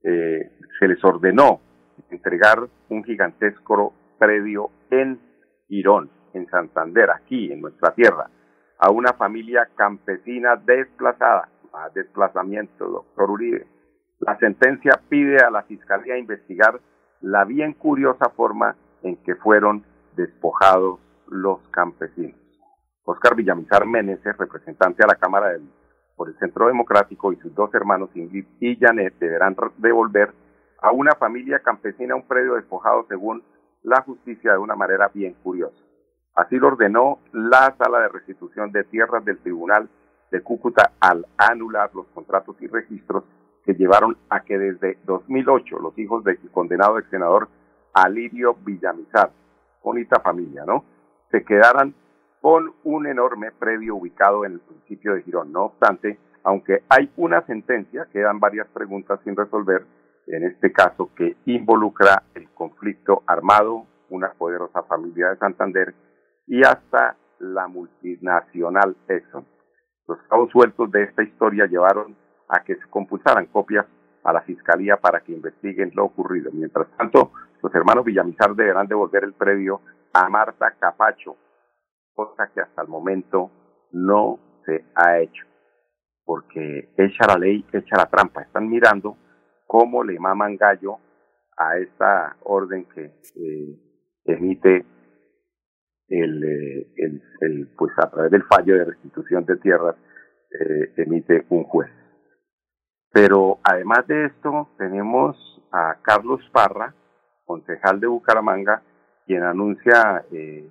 eh, 0.04 0.52
se 0.80 0.88
les 0.88 1.04
ordenó 1.04 1.62
entregar 2.10 2.68
un 2.90 3.04
gigantesco 3.04 3.94
predio 4.18 4.70
en 4.90 5.20
Girón, 5.68 6.10
en 6.34 6.48
Santander, 6.50 7.10
aquí 7.12 7.52
en 7.52 7.62
nuestra 7.62 7.94
tierra, 7.94 8.30
a 8.78 8.92
una 8.92 9.14
familia 9.14 9.68
campesina 9.76 10.56
desplazada, 10.56 11.50
desplazamiento, 11.94 12.88
doctor 12.88 13.30
Uribe. 13.32 13.68
La 14.20 14.38
sentencia 14.38 15.00
pide 15.10 15.38
a 15.38 15.50
la 15.50 15.64
Fiscalía 15.64 16.18
investigar 16.18 16.80
la 17.22 17.46
bien 17.46 17.74
curiosa 17.74 18.30
forma 18.30 18.76
en 19.04 19.18
que 19.18 19.36
fueron 19.36 19.84
despojados 20.16 21.00
los 21.28 21.60
campesinos. 21.70 22.36
Oscar 23.06 23.36
Villamizar 23.36 23.86
Meneses, 23.86 24.38
representante 24.38 25.04
a 25.04 25.08
la 25.08 25.16
Cámara 25.16 25.50
del, 25.50 25.68
por 26.16 26.30
el 26.30 26.38
Centro 26.38 26.68
Democrático, 26.68 27.32
y 27.34 27.38
sus 27.38 27.54
dos 27.56 27.74
hermanos 27.74 28.10
Ingrid 28.16 28.46
y 28.60 28.78
Janet 28.78 29.16
deberán 29.20 29.56
devolver 29.78 30.34
a 30.82 30.92
una 30.92 31.14
familia 31.16 31.60
campesina 31.60 32.16
un 32.16 32.28
predio 32.28 32.56
despojado 32.56 33.06
según 33.08 33.44
la 33.84 34.02
justicia 34.02 34.54
de 34.54 34.58
una 34.58 34.76
manera 34.76 35.10
bien 35.14 35.36
curiosa. 35.44 35.78
Así 36.36 36.58
lo 36.58 36.68
ordenó 36.68 37.20
la 37.34 37.76
Sala 37.78 38.00
de 38.00 38.10
Restitución 38.10 38.72
de 38.72 38.84
Tierras 38.86 39.26
del 39.26 39.40
Tribunal 39.40 39.90
de 40.32 40.42
Cúcuta 40.42 40.94
al 41.00 41.26
anular 41.38 41.92
los 41.94 42.08
contratos 42.08 42.56
y 42.62 42.68
registros 42.68 43.24
que 43.66 43.74
llevaron 43.74 44.18
a 44.30 44.42
que 44.42 44.58
desde 44.58 44.98
2008 45.06 45.80
los 45.80 45.98
hijos 45.98 46.24
del 46.24 46.40
condenado 46.52 46.98
ex 46.98 47.10
senador 47.10 47.48
Alirio 47.94 48.56
Villamizar, 48.66 49.32
bonita 49.84 50.20
familia, 50.20 50.64
¿no? 50.66 50.86
Se 51.30 51.44
quedaran 51.44 51.94
con 52.42 52.74
un 52.84 53.08
enorme 53.08 53.52
predio 53.52 53.96
ubicado 53.96 54.46
en 54.46 54.54
el 54.54 54.62
municipio 54.68 55.14
de 55.14 55.22
Girón. 55.24 55.52
No 55.52 55.66
obstante, 55.66 56.18
aunque 56.44 56.84
hay 56.90 57.12
una 57.18 57.46
sentencia, 57.46 58.08
quedan 58.12 58.40
varias 58.40 58.68
preguntas 58.70 59.20
sin 59.24 59.36
resolver, 59.36 59.86
en 60.28 60.44
este 60.44 60.72
caso 60.72 61.12
que 61.16 61.36
involucra 61.46 62.24
el 62.34 62.50
conflicto 62.50 63.24
armado, 63.28 63.86
una 64.10 64.32
poderosa 64.34 64.84
familia 64.84 65.30
de 65.30 65.38
Santander 65.38 65.94
y 66.48 66.64
hasta 66.64 67.16
la 67.40 67.68
multinacional 67.68 68.96
Exxon. 69.08 69.46
Los 70.08 70.20
cabos 70.30 70.50
sueltos 70.52 70.92
de 70.92 71.04
esta 71.04 71.24
historia 71.24 71.66
llevaron 71.66 72.16
a 72.52 72.64
que 72.64 72.76
se 72.76 72.88
compulsaran 72.90 73.48
copias 73.48 73.86
a 74.24 74.34
la 74.34 74.42
Fiscalía 74.42 74.98
para 74.98 75.22
que 75.22 75.32
investiguen 75.32 75.92
lo 75.96 76.06
ocurrido. 76.06 76.52
Mientras 76.54 76.88
tanto, 76.98 77.32
los 77.64 77.74
hermanos 77.74 78.06
Villamizar 78.06 78.54
deberán 78.54 78.88
devolver 78.88 79.24
el 79.24 79.34
previo 79.34 79.82
a 80.14 80.30
Marta 80.30 80.76
Capacho, 80.80 81.38
cosa 82.14 82.48
que 82.54 82.62
hasta 82.62 82.82
el 82.82 82.90
momento 82.90 83.50
no 83.92 84.40
se 84.66 84.86
ha 84.96 85.20
hecho, 85.20 85.46
porque 86.26 86.90
echa 86.98 87.26
la 87.28 87.38
ley, 87.38 87.66
echa 87.72 87.98
la 87.98 88.10
trampa. 88.10 88.42
Están 88.42 88.70
mirando 88.70 89.18
cómo 89.66 90.04
le 90.04 90.20
maman 90.20 90.58
gallo 90.58 90.98
a 91.58 91.78
esta 91.78 92.36
orden 92.44 92.86
que 92.86 93.06
eh, 93.36 93.80
emite 94.26 94.86
el, 96.10 96.44
eh, 96.44 96.88
el, 96.98 97.24
el, 97.40 97.68
pues 97.78 97.94
a 97.98 98.10
través 98.10 98.32
del 98.32 98.44
fallo 98.44 98.76
de 98.76 98.86
restitución 98.86 99.46
de 99.46 99.56
tierras 99.58 99.96
eh, 100.52 100.94
emite 100.98 101.46
un 101.50 101.64
juez. 101.64 101.90
Pero 103.12 103.60
además 103.64 104.08
de 104.08 104.26
esto, 104.28 104.70
tenemos 104.78 105.36
a 105.72 105.98
Carlos 106.02 106.42
Parra, 106.52 106.94
concejal 107.46 108.00
de 108.00 108.08
Bucaramanga, 108.08 108.82
quien 109.26 109.44
anuncia, 109.44 110.24
eh, 110.32 110.70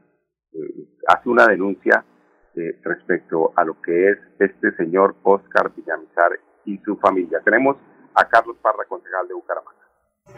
eh, 0.53 0.89
hace 1.07 1.29
una 1.29 1.47
denuncia 1.47 2.05
eh, 2.55 2.81
respecto 2.83 3.53
a 3.55 3.65
lo 3.65 3.81
que 3.81 4.11
es 4.11 4.19
este 4.39 4.75
señor 4.77 5.17
Oscar 5.23 5.71
Villamizar 5.75 6.33
y 6.65 6.79
su 6.79 6.97
familia. 6.97 7.41
Tenemos 7.45 7.77
a 8.15 8.27
Carlos 8.29 8.57
Parra, 8.63 8.85
concejal 8.89 9.29
de 9.29 9.35
Bucaramanga. 9.35 9.81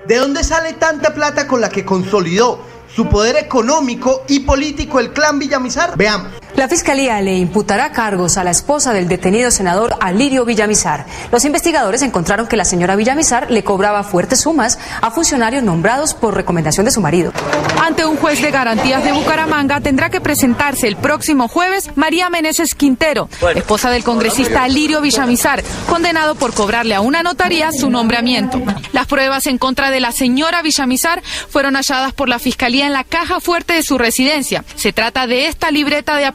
¿De 0.06 0.16
dónde 0.16 0.42
sale 0.42 0.72
tanta 0.74 1.14
plata 1.14 1.46
con 1.46 1.60
la 1.60 1.68
que 1.68 1.84
consolidó 1.84 2.58
su 2.88 3.08
poder 3.08 3.36
económico 3.36 4.22
y 4.28 4.40
político 4.40 4.98
el 4.98 5.12
clan 5.12 5.38
Villamizar? 5.38 5.96
Veamos. 5.96 6.41
La 6.56 6.68
Fiscalía 6.68 7.20
le 7.22 7.38
imputará 7.38 7.92
cargos 7.92 8.36
a 8.36 8.44
la 8.44 8.50
esposa 8.50 8.92
del 8.92 9.08
detenido 9.08 9.50
senador 9.50 9.96
Alirio 10.00 10.44
Villamizar. 10.44 11.06
Los 11.32 11.44
investigadores 11.46 12.02
encontraron 12.02 12.46
que 12.46 12.58
la 12.58 12.66
señora 12.66 12.94
Villamizar 12.94 13.50
le 13.50 13.64
cobraba 13.64 14.04
fuertes 14.04 14.42
sumas 14.42 14.78
a 15.00 15.10
funcionarios 15.10 15.62
nombrados 15.62 16.12
por 16.12 16.34
recomendación 16.34 16.84
de 16.84 16.92
su 16.92 17.00
marido. 17.00 17.32
Ante 17.80 18.04
un 18.04 18.16
juez 18.16 18.42
de 18.42 18.50
garantías 18.50 19.02
de 19.02 19.12
Bucaramanga 19.12 19.80
tendrá 19.80 20.10
que 20.10 20.20
presentarse 20.20 20.86
el 20.86 20.96
próximo 20.96 21.48
jueves 21.48 21.90
María 21.96 22.28
Meneses 22.28 22.74
Quintero, 22.74 23.28
esposa 23.54 23.90
del 23.90 24.04
congresista 24.04 24.62
Alirio 24.62 25.00
Villamizar, 25.00 25.64
condenado 25.88 26.34
por 26.34 26.52
cobrarle 26.52 26.94
a 26.94 27.00
una 27.00 27.22
notaría 27.22 27.72
su 27.72 27.90
nombramiento. 27.90 28.60
Las 28.92 29.06
pruebas 29.06 29.46
en 29.46 29.58
contra 29.58 29.90
de 29.90 30.00
la 30.00 30.12
señora 30.12 30.62
Villamizar 30.62 31.22
fueron 31.48 31.74
halladas 31.76 32.12
por 32.12 32.28
la 32.28 32.38
Fiscalía 32.38 32.86
en 32.86 32.92
la 32.92 33.04
caja 33.04 33.40
fuerte 33.40 33.72
de 33.72 33.82
su 33.82 33.96
residencia. 33.96 34.64
Se 34.76 34.92
trata 34.92 35.26
de 35.26 35.46
esta 35.46 35.70
libreta 35.70 36.16
de 36.16 36.26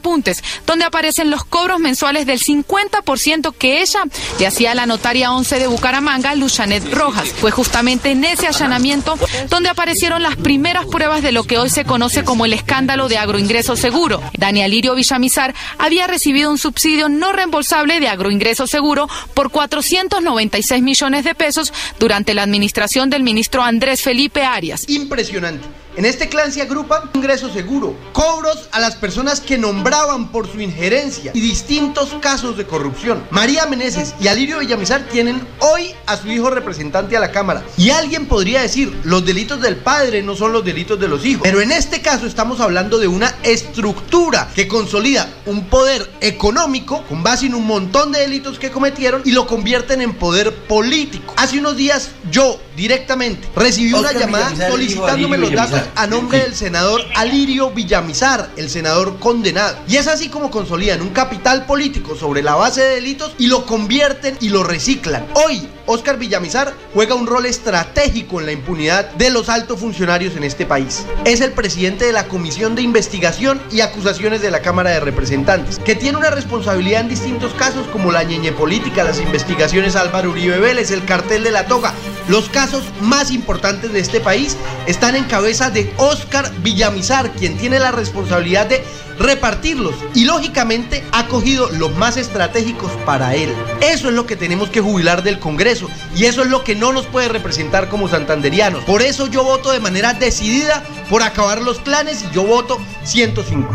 donde 0.66 0.84
aparecen 0.84 1.30
los 1.30 1.44
cobros 1.44 1.80
mensuales 1.80 2.26
del 2.26 2.40
50% 2.40 3.54
que 3.54 3.82
ella 3.82 4.00
le 4.38 4.46
hacía 4.46 4.72
a 4.72 4.74
la 4.74 4.86
notaria 4.86 5.32
11 5.32 5.58
de 5.58 5.66
Bucaramanga, 5.66 6.34
Luchanet 6.34 6.92
Rojas. 6.92 7.28
Fue 7.28 7.50
justamente 7.50 8.10
en 8.10 8.24
ese 8.24 8.46
allanamiento 8.46 9.18
donde 9.48 9.68
aparecieron 9.68 10.22
las 10.22 10.36
primeras 10.36 10.86
pruebas 10.86 11.22
de 11.22 11.32
lo 11.32 11.44
que 11.44 11.58
hoy 11.58 11.70
se 11.70 11.84
conoce 11.84 12.24
como 12.24 12.44
el 12.46 12.52
escándalo 12.52 13.08
de 13.08 13.18
agroingreso 13.18 13.76
seguro. 13.76 14.22
Daniel 14.36 14.70
Lirio 14.70 14.94
Villamizar 14.94 15.54
había 15.78 16.06
recibido 16.06 16.50
un 16.50 16.58
subsidio 16.58 17.08
no 17.08 17.32
reembolsable 17.32 18.00
de 18.00 18.08
agroingreso 18.08 18.66
seguro 18.66 19.08
por 19.34 19.50
496 19.50 20.82
millones 20.82 21.24
de 21.24 21.34
pesos 21.34 21.72
durante 21.98 22.34
la 22.34 22.42
administración 22.42 23.10
del 23.10 23.22
ministro 23.22 23.62
Andrés 23.62 24.02
Felipe 24.02 24.42
Arias. 24.42 24.84
Impresionante. 24.88 25.66
En 25.98 26.04
este 26.04 26.28
clan 26.28 26.52
se 26.52 26.62
agrupan 26.62 27.10
ingreso 27.14 27.52
seguro, 27.52 27.96
cobros 28.12 28.68
a 28.70 28.78
las 28.78 28.94
personas 28.94 29.40
que 29.40 29.58
nombraban 29.58 30.28
por 30.28 30.46
su 30.46 30.60
injerencia 30.60 31.32
y 31.34 31.40
distintos 31.40 32.14
casos 32.20 32.56
de 32.56 32.64
corrupción. 32.66 33.24
María 33.32 33.66
Meneses 33.66 34.14
y 34.20 34.28
Alirio 34.28 34.60
Villamizar 34.60 35.08
tienen 35.08 35.44
hoy 35.58 35.92
a 36.06 36.16
su 36.16 36.28
hijo 36.28 36.50
representante 36.50 37.16
a 37.16 37.20
la 37.20 37.32
Cámara. 37.32 37.64
Y 37.76 37.90
alguien 37.90 38.26
podría 38.26 38.62
decir, 38.62 38.96
los 39.02 39.26
delitos 39.26 39.60
del 39.60 39.74
padre 39.74 40.22
no 40.22 40.36
son 40.36 40.52
los 40.52 40.64
delitos 40.64 41.00
de 41.00 41.08
los 41.08 41.24
hijos. 41.24 41.42
Pero 41.42 41.60
en 41.60 41.72
este 41.72 42.00
caso 42.00 42.28
estamos 42.28 42.60
hablando 42.60 42.98
de 42.98 43.08
una 43.08 43.34
estructura 43.42 44.52
que 44.54 44.68
consolida 44.68 45.28
un 45.46 45.64
poder 45.64 46.08
económico 46.20 47.02
con 47.08 47.24
base 47.24 47.46
en 47.46 47.56
un 47.56 47.66
montón 47.66 48.12
de 48.12 48.20
delitos 48.20 48.60
que 48.60 48.70
cometieron 48.70 49.22
y 49.24 49.32
lo 49.32 49.48
convierten 49.48 50.00
en 50.00 50.14
poder 50.14 50.54
político. 50.54 51.34
Hace 51.36 51.58
unos 51.58 51.76
días 51.76 52.10
yo 52.30 52.60
directamente 52.76 53.48
recibí 53.56 53.92
una 53.92 54.12
llamada 54.12 54.54
solicitándome 54.70 55.38
los 55.38 55.50
datos 55.50 55.87
a 55.94 56.06
nombre 56.06 56.40
del 56.40 56.54
senador 56.54 57.02
Alirio 57.14 57.70
Villamizar, 57.70 58.50
el 58.56 58.68
senador 58.70 59.18
condenado. 59.18 59.78
Y 59.88 59.96
es 59.96 60.06
así 60.06 60.28
como 60.28 60.50
consolidan 60.50 61.02
un 61.02 61.10
capital 61.10 61.66
político 61.66 62.16
sobre 62.16 62.42
la 62.42 62.54
base 62.54 62.82
de 62.82 62.94
delitos 62.96 63.34
y 63.38 63.46
lo 63.46 63.66
convierten 63.66 64.36
y 64.40 64.48
lo 64.48 64.62
reciclan. 64.64 65.26
Hoy, 65.34 65.68
Oscar 65.88 66.18
Villamizar 66.18 66.74
juega 66.92 67.14
un 67.14 67.26
rol 67.26 67.46
estratégico 67.46 68.40
en 68.40 68.46
la 68.46 68.52
impunidad 68.52 69.10
de 69.12 69.30
los 69.30 69.48
altos 69.48 69.80
funcionarios 69.80 70.36
en 70.36 70.44
este 70.44 70.66
país. 70.66 71.06
Es 71.24 71.40
el 71.40 71.52
presidente 71.52 72.04
de 72.04 72.12
la 72.12 72.28
Comisión 72.28 72.74
de 72.74 72.82
Investigación 72.82 73.58
y 73.72 73.80
Acusaciones 73.80 74.42
de 74.42 74.50
la 74.50 74.60
Cámara 74.60 74.90
de 74.90 75.00
Representantes, 75.00 75.78
que 75.78 75.94
tiene 75.94 76.18
una 76.18 76.28
responsabilidad 76.28 77.00
en 77.00 77.08
distintos 77.08 77.54
casos 77.54 77.86
como 77.88 78.12
la 78.12 78.22
ñeñe 78.22 78.52
política, 78.52 79.02
las 79.02 79.18
investigaciones 79.18 79.96
Álvaro 79.96 80.30
Uribe 80.30 80.58
Vélez, 80.58 80.90
el 80.90 81.06
cartel 81.06 81.42
de 81.42 81.52
la 81.52 81.64
toga. 81.64 81.94
Los 82.28 82.50
casos 82.50 82.84
más 83.00 83.30
importantes 83.30 83.90
de 83.90 84.00
este 84.00 84.20
país 84.20 84.58
están 84.86 85.16
en 85.16 85.24
cabeza 85.24 85.70
de 85.70 85.90
Oscar 85.96 86.52
Villamizar, 86.62 87.30
quien 87.30 87.56
tiene 87.56 87.78
la 87.78 87.92
responsabilidad 87.92 88.66
de 88.66 88.84
repartirlos 89.18 89.94
y 90.14 90.24
lógicamente 90.24 91.02
ha 91.12 91.26
cogido 91.28 91.68
los 91.78 91.96
más 91.96 92.16
estratégicos 92.16 92.90
para 93.04 93.34
él. 93.34 93.50
Eso 93.82 94.08
es 94.08 94.14
lo 94.14 94.26
que 94.26 94.36
tenemos 94.36 94.70
que 94.70 94.80
jubilar 94.80 95.22
del 95.22 95.38
Congreso 95.38 95.88
y 96.14 96.24
eso 96.24 96.42
es 96.42 96.50
lo 96.50 96.64
que 96.64 96.74
no 96.74 96.92
nos 96.92 97.06
puede 97.06 97.28
representar 97.28 97.88
como 97.88 98.08
santanderianos. 98.08 98.84
Por 98.84 99.02
eso 99.02 99.26
yo 99.26 99.44
voto 99.44 99.72
de 99.72 99.80
manera 99.80 100.14
decidida 100.14 100.82
por 101.10 101.22
acabar 101.22 101.62
los 101.62 101.80
clanes 101.80 102.24
y 102.24 102.34
yo 102.34 102.44
voto 102.44 102.76
105. 103.04 103.74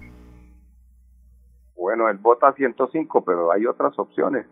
Bueno, 1.75 2.09
él 2.09 2.17
vota 2.17 2.53
105, 2.53 3.23
pero 3.25 3.51
hay 3.51 3.65
otras 3.65 3.97
opciones. 3.99 4.45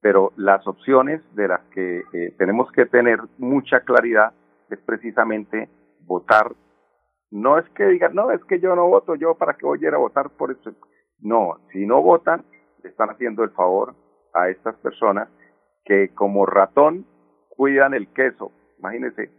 Pero 0.00 0.32
las 0.36 0.66
opciones 0.66 1.20
de 1.34 1.48
las 1.48 1.60
que 1.74 2.04
eh, 2.12 2.34
tenemos 2.38 2.70
que 2.70 2.86
tener 2.86 3.18
mucha 3.38 3.80
claridad 3.80 4.32
es 4.70 4.78
precisamente 4.86 5.68
votar 6.02 6.54
no 7.30 7.58
es 7.58 7.68
que 7.70 7.86
digan, 7.86 8.14
no, 8.14 8.30
es 8.30 8.42
que 8.44 8.60
yo 8.60 8.74
no 8.76 8.88
voto, 8.88 9.14
yo 9.14 9.34
para 9.34 9.54
que 9.54 9.66
voy 9.66 9.78
a 9.84 9.88
ir 9.88 9.94
a 9.94 9.98
votar 9.98 10.30
por 10.30 10.50
eso. 10.52 10.72
No, 11.20 11.58
si 11.72 11.86
no 11.86 12.02
votan, 12.02 12.44
le 12.82 12.90
están 12.90 13.10
haciendo 13.10 13.42
el 13.42 13.50
favor 13.50 13.94
a 14.34 14.48
estas 14.48 14.76
personas 14.76 15.28
que 15.84 16.14
como 16.14 16.46
ratón 16.46 17.06
cuidan 17.48 17.94
el 17.94 18.08
queso. 18.08 18.52
Imagínense, 18.78 19.30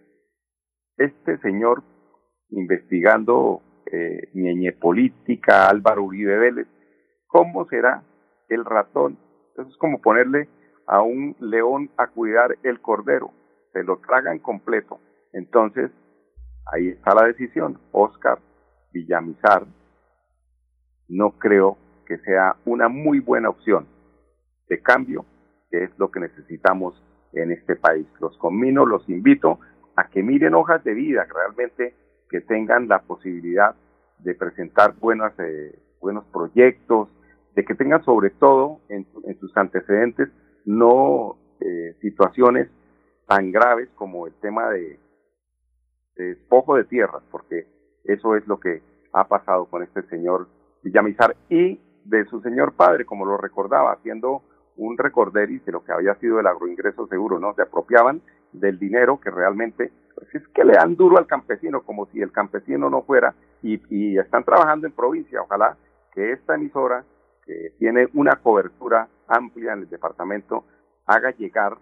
este 0.97 1.37
señor 1.39 1.83
investigando 2.49 3.61
eh, 3.91 4.29
ñeñe 4.33 4.73
política, 4.73 5.69
Álvaro 5.69 6.03
Uribe 6.03 6.37
Vélez, 6.37 6.67
¿cómo 7.27 7.65
será 7.67 8.03
el 8.49 8.65
ratón? 8.65 9.17
Eso 9.53 9.67
es 9.69 9.77
como 9.77 10.01
ponerle 10.01 10.49
a 10.87 11.01
un 11.01 11.35
león 11.39 11.89
a 11.97 12.07
cuidar 12.07 12.57
el 12.63 12.79
cordero, 12.81 13.31
se 13.73 13.83
lo 13.83 13.97
tragan 13.99 14.39
completo. 14.39 14.99
Entonces, 15.33 15.91
Ahí 16.71 16.89
está 16.89 17.13
la 17.15 17.27
decisión. 17.27 17.79
Oscar 17.91 18.39
Villamizar 18.91 19.65
no 21.07 21.31
creo 21.31 21.77
que 22.05 22.17
sea 22.19 22.55
una 22.65 22.89
muy 22.89 23.19
buena 23.19 23.49
opción 23.49 23.87
de 24.67 24.81
cambio, 24.81 25.25
que 25.69 25.83
es 25.83 25.91
lo 25.97 26.11
que 26.11 26.19
necesitamos 26.19 27.01
en 27.33 27.51
este 27.51 27.75
país. 27.75 28.07
Los 28.19 28.37
conmino, 28.37 28.85
los 28.85 29.07
invito 29.09 29.59
a 29.95 30.09
que 30.09 30.23
miren 30.23 30.55
hojas 30.55 30.83
de 30.83 30.93
vida 30.93 31.25
realmente 31.33 31.95
que 32.29 32.41
tengan 32.41 32.87
la 32.87 32.99
posibilidad 32.99 33.75
de 34.19 34.35
presentar 34.35 34.95
buenas, 34.95 35.33
eh, 35.39 35.79
buenos 36.01 36.25
proyectos, 36.25 37.09
de 37.55 37.63
que 37.63 37.75
tengan 37.75 38.03
sobre 38.03 38.29
todo 38.31 38.81
en, 38.89 39.05
sus 39.39 39.55
antecedentes 39.57 40.29
no 40.65 41.37
eh, 41.59 41.95
situaciones 42.01 42.69
tan 43.25 43.51
graves 43.51 43.89
como 43.95 44.27
el 44.27 44.33
tema 44.35 44.69
de 44.69 44.99
despojo 46.23 46.75
de 46.75 46.83
tierras, 46.85 47.23
porque 47.31 47.67
eso 48.03 48.35
es 48.35 48.47
lo 48.47 48.59
que 48.59 48.81
ha 49.13 49.27
pasado 49.27 49.65
con 49.65 49.83
este 49.83 50.03
señor 50.03 50.47
Villamizar 50.83 51.35
y 51.49 51.79
de 52.05 52.25
su 52.25 52.39
señor 52.41 52.73
padre, 52.73 53.05
como 53.05 53.25
lo 53.25 53.37
recordaba, 53.37 53.93
haciendo 53.93 54.43
un 54.77 54.97
recorderis 54.97 55.65
de 55.65 55.71
lo 55.71 55.83
que 55.83 55.91
había 55.91 56.15
sido 56.15 56.39
el 56.39 56.47
agroingreso 56.47 57.07
seguro, 57.07 57.39
¿no? 57.39 57.53
Se 57.55 57.63
apropiaban 57.63 58.21
del 58.53 58.79
dinero 58.79 59.19
que 59.19 59.31
realmente, 59.31 59.91
pues 60.15 60.33
es 60.35 60.47
que 60.49 60.63
le 60.63 60.73
dan 60.73 60.95
duro 60.95 61.17
al 61.17 61.27
campesino, 61.27 61.81
como 61.81 62.05
si 62.07 62.21
el 62.21 62.31
campesino 62.31 62.89
no 62.89 63.01
fuera, 63.01 63.33
y, 63.61 63.81
y 63.89 64.17
están 64.17 64.43
trabajando 64.43 64.87
en 64.87 64.93
provincia, 64.93 65.41
ojalá 65.41 65.75
que 66.13 66.31
esta 66.31 66.55
emisora, 66.55 67.03
que 67.45 67.73
tiene 67.79 68.07
una 68.13 68.35
cobertura 68.35 69.07
amplia 69.27 69.73
en 69.73 69.79
el 69.79 69.89
departamento, 69.89 70.63
haga 71.05 71.31
llegar 71.31 71.77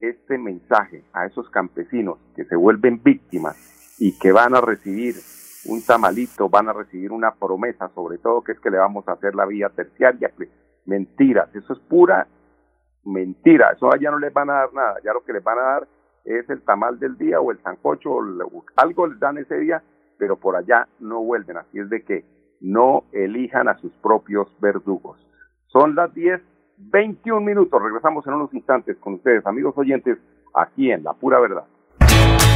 este 0.00 0.38
mensaje 0.38 1.04
a 1.12 1.26
esos 1.26 1.48
campesinos 1.50 2.18
que 2.34 2.44
se 2.44 2.56
vuelven 2.56 3.02
víctimas 3.02 3.56
y 3.98 4.18
que 4.18 4.32
van 4.32 4.54
a 4.54 4.60
recibir 4.60 5.14
un 5.66 5.82
tamalito, 5.84 6.48
van 6.48 6.68
a 6.68 6.72
recibir 6.72 7.12
una 7.12 7.34
promesa, 7.34 7.90
sobre 7.94 8.18
todo 8.18 8.42
que 8.42 8.52
es 8.52 8.60
que 8.60 8.70
le 8.70 8.78
vamos 8.78 9.06
a 9.08 9.12
hacer 9.12 9.34
la 9.34 9.46
vía 9.46 9.68
terciaria, 9.68 10.32
Mentiras, 10.86 11.54
eso 11.54 11.74
es 11.74 11.78
pura 11.80 12.26
mentira, 13.04 13.70
eso 13.76 13.92
allá 13.92 14.10
no 14.10 14.18
les 14.18 14.32
van 14.32 14.50
a 14.50 14.54
dar 14.54 14.74
nada, 14.74 14.96
ya 15.04 15.12
lo 15.12 15.22
que 15.22 15.32
les 15.32 15.44
van 15.44 15.58
a 15.58 15.62
dar 15.62 15.88
es 16.24 16.48
el 16.50 16.62
tamal 16.62 16.98
del 16.98 17.16
día 17.16 17.40
o 17.40 17.50
el 17.50 17.62
sancocho, 17.62 18.12
o 18.12 18.64
algo 18.76 19.06
les 19.06 19.20
dan 19.20 19.38
ese 19.38 19.58
día, 19.58 19.82
pero 20.18 20.36
por 20.36 20.56
allá 20.56 20.88
no 20.98 21.22
vuelven, 21.22 21.58
así 21.58 21.78
es 21.78 21.88
de 21.90 22.02
que 22.02 22.24
no 22.60 23.04
elijan 23.12 23.68
a 23.68 23.78
sus 23.78 23.92
propios 24.02 24.48
verdugos. 24.60 25.18
Son 25.66 25.94
las 25.94 26.12
10, 26.14 26.42
21 26.90 27.40
minutos, 27.40 27.82
regresamos 27.82 28.26
en 28.26 28.34
unos 28.34 28.52
instantes 28.54 28.96
con 28.98 29.14
ustedes, 29.14 29.46
amigos 29.46 29.74
oyentes, 29.76 30.18
aquí 30.54 30.90
en 30.90 31.04
La 31.04 31.12
Pura 31.12 31.38
Verdad. 31.40 31.64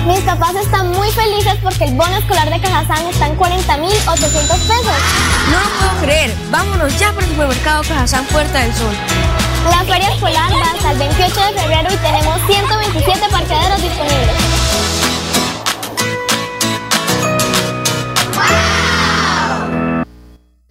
Mis 0.07 0.21
papás 0.21 0.55
están 0.57 0.91
muy 0.93 1.09
felices 1.11 1.57
porque 1.63 1.85
el 1.85 1.97
bono 1.97 2.15
escolar 2.17 2.51
de 2.51 2.61
Cajazán 2.61 3.07
está 3.07 3.27
en 3.27 3.39
40.800 3.39 4.69
pesos. 4.69 4.99
No 5.51 5.59
lo 5.59 5.69
puedo 5.79 6.05
creer. 6.05 6.31
Vámonos 6.51 6.99
ya 6.99 7.11
por 7.13 7.23
el 7.23 7.29
supermercado 7.31 7.83
Cajazán 7.83 8.25
Puerta 8.27 8.61
del 8.61 8.73
Sol. 8.73 8.95
La 9.71 9.83
feria 9.85 10.13
escolar 10.13 10.53
va 10.53 10.73
hasta 10.73 10.93
el 10.93 10.99
28 10.99 11.41
de 11.41 11.59
febrero 11.59 11.89
y 11.91 11.97
tenemos 11.97 12.39
127 12.47 13.21
parqueaderos 13.31 13.81
disponibles. 13.81 14.54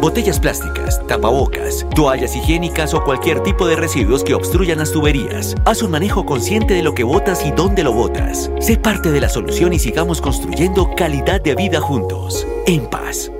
botellas 0.00 0.38
plásticas, 0.38 1.04
tapabocas, 1.06 1.86
toallas 1.94 2.34
higiénicas 2.36 2.94
o 2.94 3.02
cualquier 3.02 3.40
tipo 3.40 3.66
de 3.66 3.76
residuos 3.76 4.24
que 4.24 4.34
obstruyan 4.34 4.78
las 4.78 4.92
tuberías. 4.92 5.54
Haz 5.66 5.82
un 5.82 5.90
manejo 5.90 6.24
consciente 6.24 6.74
de 6.74 6.82
lo 6.82 6.94
que 6.94 7.04
botas 7.04 7.44
y 7.44 7.50
dónde 7.50 7.82
lo 7.82 7.92
botas. 7.92 8.50
Sé 8.60 8.78
parte 8.78 9.10
de 9.10 9.20
la 9.20 9.28
solución 9.28 9.72
y 9.72 9.78
sigamos 9.78 10.20
construyendo 10.20 10.94
calidad 10.96 11.40
de 11.40 11.54
vida 11.54 11.80
juntos. 11.80 12.46
En 12.66 12.88
paz. 12.88 13.32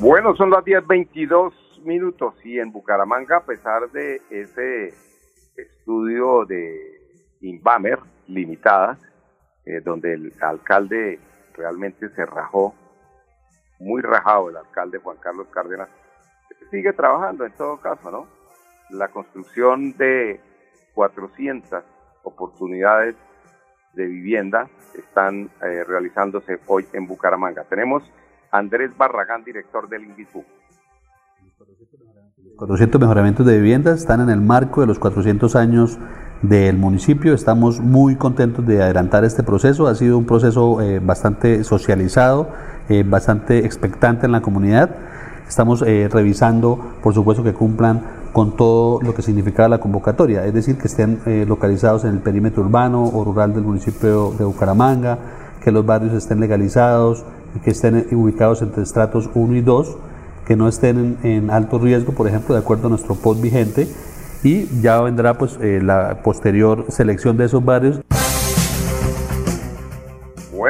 Bueno, 0.00 0.36
son 0.36 0.50
las 0.50 0.64
10.22 0.64 1.52
minutos 1.82 2.34
y 2.44 2.58
en 2.58 2.70
Bucaramanga, 2.70 3.38
a 3.38 3.44
pesar 3.44 3.90
de 3.90 4.20
ese 4.30 4.94
estudio 5.56 6.44
de 6.44 7.00
Inbamer 7.40 7.98
limitada, 8.28 8.98
eh, 9.64 9.80
donde 9.80 10.14
el 10.14 10.32
alcalde 10.40 11.18
realmente 11.56 12.08
se 12.10 12.26
rajó, 12.26 12.74
muy 13.78 14.02
rajado 14.02 14.50
el 14.50 14.56
alcalde 14.56 14.98
Juan 14.98 15.16
Carlos 15.18 15.46
Cárdenas, 15.52 15.88
sigue 16.70 16.92
trabajando 16.92 17.44
en 17.44 17.52
todo 17.52 17.78
caso, 17.78 18.10
¿no? 18.10 18.26
La 18.90 19.08
construcción 19.08 19.96
de 19.96 20.40
400 20.94 21.84
oportunidades 22.22 23.16
de 23.94 24.06
vivienda 24.06 24.68
están 24.94 25.50
eh, 25.62 25.84
realizándose 25.84 26.58
hoy 26.66 26.86
en 26.92 27.06
Bucaramanga. 27.06 27.64
Tenemos 27.64 28.02
Andrés 28.50 28.96
Barragán, 28.96 29.44
director 29.44 29.88
del 29.88 30.04
INVISU. 30.04 30.44
400 32.56 33.00
mejoramientos 33.00 33.44
de 33.44 33.56
viviendas 33.56 34.00
están 34.00 34.20
en 34.20 34.30
el 34.30 34.40
marco 34.40 34.80
de 34.80 34.86
los 34.86 34.98
400 34.98 35.56
años 35.56 35.98
del 36.42 36.76
municipio. 36.76 37.34
Estamos 37.34 37.80
muy 37.80 38.16
contentos 38.16 38.66
de 38.66 38.82
adelantar 38.82 39.24
este 39.24 39.42
proceso. 39.42 39.86
Ha 39.86 39.94
sido 39.94 40.16
un 40.16 40.26
proceso 40.26 40.80
eh, 40.80 41.00
bastante 41.00 41.64
socializado, 41.64 42.50
eh, 42.88 43.04
bastante 43.06 43.64
expectante 43.64 44.26
en 44.26 44.32
la 44.32 44.40
comunidad. 44.40 44.90
Estamos 45.48 45.82
eh, 45.86 46.08
revisando, 46.10 46.78
por 47.02 47.14
supuesto, 47.14 47.42
que 47.44 47.52
cumplan 47.52 48.02
con 48.32 48.56
todo 48.56 49.00
lo 49.02 49.14
que 49.14 49.22
significa 49.22 49.68
la 49.68 49.78
convocatoria, 49.78 50.44
es 50.44 50.52
decir, 50.52 50.76
que 50.76 50.88
estén 50.88 51.20
localizados 51.48 52.04
en 52.04 52.10
el 52.10 52.18
perímetro 52.18 52.64
urbano 52.64 53.02
o 53.02 53.24
rural 53.24 53.54
del 53.54 53.62
municipio 53.62 54.34
de 54.38 54.44
Bucaramanga, 54.44 55.18
que 55.64 55.72
los 55.72 55.86
barrios 55.86 56.12
estén 56.12 56.40
legalizados 56.40 57.24
que 57.64 57.70
estén 57.70 58.06
ubicados 58.12 58.60
entre 58.60 58.82
estratos 58.82 59.30
1 59.34 59.54
y 59.56 59.60
2 59.62 59.96
que 60.46 60.56
no 60.56 60.68
estén 60.68 61.18
en, 61.24 61.50
alto 61.50 61.78
riesgo, 61.78 62.12
por 62.12 62.28
ejemplo, 62.28 62.54
de 62.54 62.60
acuerdo 62.60 62.86
a 62.86 62.90
nuestro 62.90 63.16
post 63.16 63.42
vigente, 63.42 63.88
y 64.44 64.80
ya 64.80 65.00
vendrá 65.00 65.36
pues 65.36 65.58
eh, 65.60 65.80
la 65.82 66.22
posterior 66.22 66.84
selección 66.88 67.36
de 67.36 67.46
esos 67.46 67.64
barrios. 67.64 68.00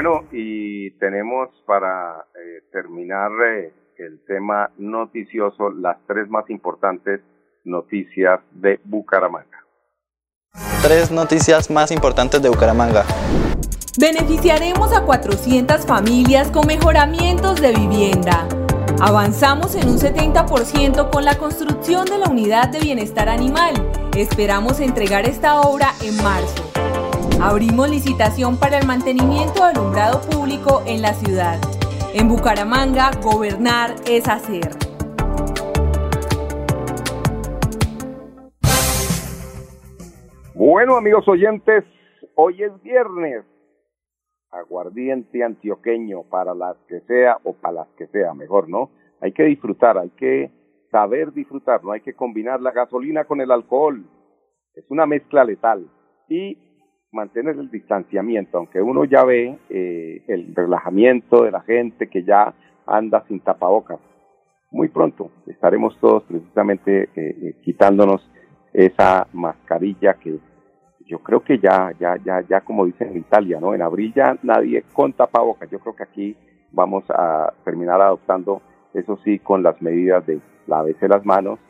Bueno, 0.07 0.25
y 0.31 0.93
tenemos 1.01 1.49
para 1.67 2.27
eh, 2.37 2.63
terminar 2.71 3.29
eh, 3.45 3.73
el 3.97 4.25
tema 4.25 4.71
noticioso 4.79 5.71
las 5.71 5.97
tres 6.07 6.29
más 6.29 6.49
importantes 6.49 7.21
noticias 7.65 8.39
de 8.53 8.79
Bucaramanga. 8.85 9.67
Tres 10.81 11.11
noticias 11.11 11.73
más 11.73 11.91
importantes 11.91 12.41
de 12.41 12.49
Bucaramanga. 12.49 13.05
Beneficiaremos 13.99 14.93
a 14.93 15.05
400 15.05 15.85
familias 15.87 16.53
con 16.53 16.69
mejoramientos 16.69 17.61
de 17.61 17.73
vivienda. 17.73 18.47
Avanzamos 19.01 19.75
en 19.75 19.89
un 19.89 19.99
70% 19.99 21.11
con 21.11 21.25
la 21.25 21.37
construcción 21.37 22.05
de 22.05 22.19
la 22.19 22.29
unidad 22.29 22.69
de 22.69 22.79
bienestar 22.79 23.29
animal. 23.29 23.75
Esperamos 24.17 24.79
entregar 24.79 25.29
esta 25.29 25.63
obra 25.63 25.89
en 26.01 26.17
marzo. 26.23 26.76
Abrimos 27.41 27.91
licitación 27.91 28.59
para 28.59 28.79
el 28.79 28.87
mantenimiento 28.87 29.63
de 29.63 29.71
alumbrado 29.71 30.21
público 30.31 30.83
en 30.87 31.03
la 31.03 31.13
ciudad. 31.13 31.61
En 32.15 32.29
Bucaramanga, 32.29 33.11
gobernar 33.23 33.91
es 34.09 34.27
hacer. 34.27 34.71
Bueno, 40.55 40.97
amigos 40.97 41.29
oyentes, 41.29 41.85
hoy 42.35 42.63
es 42.63 42.83
viernes 42.83 43.45
aguardiente 44.51 45.45
antioqueño 45.45 46.23
para 46.25 46.55
las 46.55 46.77
que 46.89 47.01
sea 47.01 47.37
o 47.45 47.53
para 47.53 47.75
las 47.75 47.89
que 47.99 48.07
sea, 48.07 48.33
mejor, 48.33 48.69
¿no? 48.69 48.91
Hay 49.21 49.33
que 49.33 49.43
disfrutar, 49.45 49.99
hay 49.99 50.11
que 50.11 50.51
saber 50.91 51.35
disfrutar, 51.35 51.85
no 51.85 51.93
hay 51.93 52.01
que 52.01 52.15
combinar 52.15 52.63
la 52.63 52.71
gasolina 52.71 53.25
con 53.25 53.43
el 53.43 53.51
alcohol. 53.51 54.03
Es 54.75 54.85
una 54.91 55.05
mezcla 55.05 55.45
letal. 55.45 55.87
Y 56.29 56.59
mantener 57.17 57.57
el 57.57 57.71
distanciamiento, 57.71 58.59
aunque 58.59 58.81
uno 58.81 59.05
ya 59.05 59.25
ve 59.25 59.59
eh, 59.71 60.23
el 60.29 60.55
relajamiento 60.55 61.43
de 61.43 61.51
la 61.51 61.63
gente 61.63 62.09
que 62.09 62.23
ya 62.23 62.55
anda 62.87 63.25
sin 63.27 63.41
tapabocas. 63.41 63.99
Muy 64.71 64.89
pronto 64.89 65.31
estaremos 65.47 65.99
todos 65.99 66.23
precisamente 66.25 67.05
eh, 67.05 67.09
eh, 67.17 67.55
quitándonos 67.65 68.31
esa 68.73 69.27
mascarilla 69.33 70.15
que 70.15 70.39
yo 71.07 71.21
creo 71.21 71.43
que 71.43 71.59
ya, 71.59 71.93
ya, 71.99 72.17
ya, 72.25 72.43
ya 72.49 72.61
como 72.61 72.85
dicen 72.85 73.09
en 73.09 73.19
Italia, 73.19 73.59
¿no? 73.61 73.75
En 73.75 73.81
abril 73.81 74.13
ya 74.15 74.37
nadie 74.43 74.85
con 74.93 75.13
tapabocas. 75.13 75.71
Yo 75.71 75.79
creo 75.79 75.95
que 75.95 76.03
aquí 76.03 76.37
vamos 76.73 77.05
a 77.09 77.53
terminar 77.65 78.01
adoptando, 78.01 78.61
eso 78.93 79.17
sí, 79.25 79.39
con 79.39 79.63
las 79.63 79.81
medidas 79.81 80.27
de 80.27 80.41
lávese 80.67 81.09
las 81.09 81.25
manos, 81.25 81.61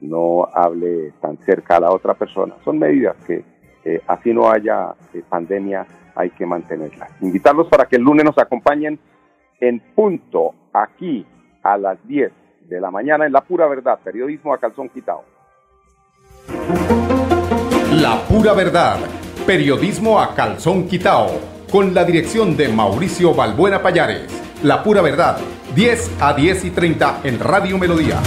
no 0.00 0.48
hable 0.52 1.12
tan 1.20 1.36
cerca 1.38 1.76
a 1.76 1.80
la 1.80 1.90
otra 1.92 2.14
persona. 2.14 2.54
Son 2.64 2.78
medidas 2.78 3.16
que 3.26 3.44
eh, 3.84 4.00
así 4.06 4.32
no 4.32 4.50
haya 4.50 4.94
eh, 5.12 5.22
pandemia, 5.28 5.86
hay 6.14 6.30
que 6.30 6.46
mantenerlas. 6.46 7.10
Invitarlos 7.20 7.68
para 7.68 7.86
que 7.86 7.96
el 7.96 8.02
lunes 8.02 8.24
nos 8.24 8.38
acompañen 8.38 8.98
en 9.60 9.80
punto, 9.94 10.54
aquí 10.72 11.26
a 11.62 11.76
las 11.78 12.04
10 12.06 12.32
de 12.68 12.80
la 12.80 12.90
mañana 12.90 13.26
en 13.26 13.32
La 13.32 13.42
Pura 13.42 13.66
Verdad, 13.66 13.98
periodismo 14.02 14.52
a 14.52 14.58
calzón 14.58 14.88
quitado. 14.88 15.34
La 17.92 18.20
pura 18.28 18.54
verdad. 18.54 18.98
Periodismo 19.46 20.20
a 20.20 20.34
calzón 20.34 20.88
quitao. 20.88 21.28
Con 21.70 21.94
la 21.94 22.04
dirección 22.04 22.56
de 22.56 22.68
Mauricio 22.68 23.34
Balbuena 23.34 23.82
Payares. 23.82 24.26
La 24.64 24.82
pura 24.82 25.00
verdad. 25.00 25.38
10 25.76 26.20
a 26.20 26.34
10 26.34 26.64
y 26.64 26.70
30 26.70 27.20
en 27.22 27.38
Radio 27.38 27.78
Melodía. 27.78 28.20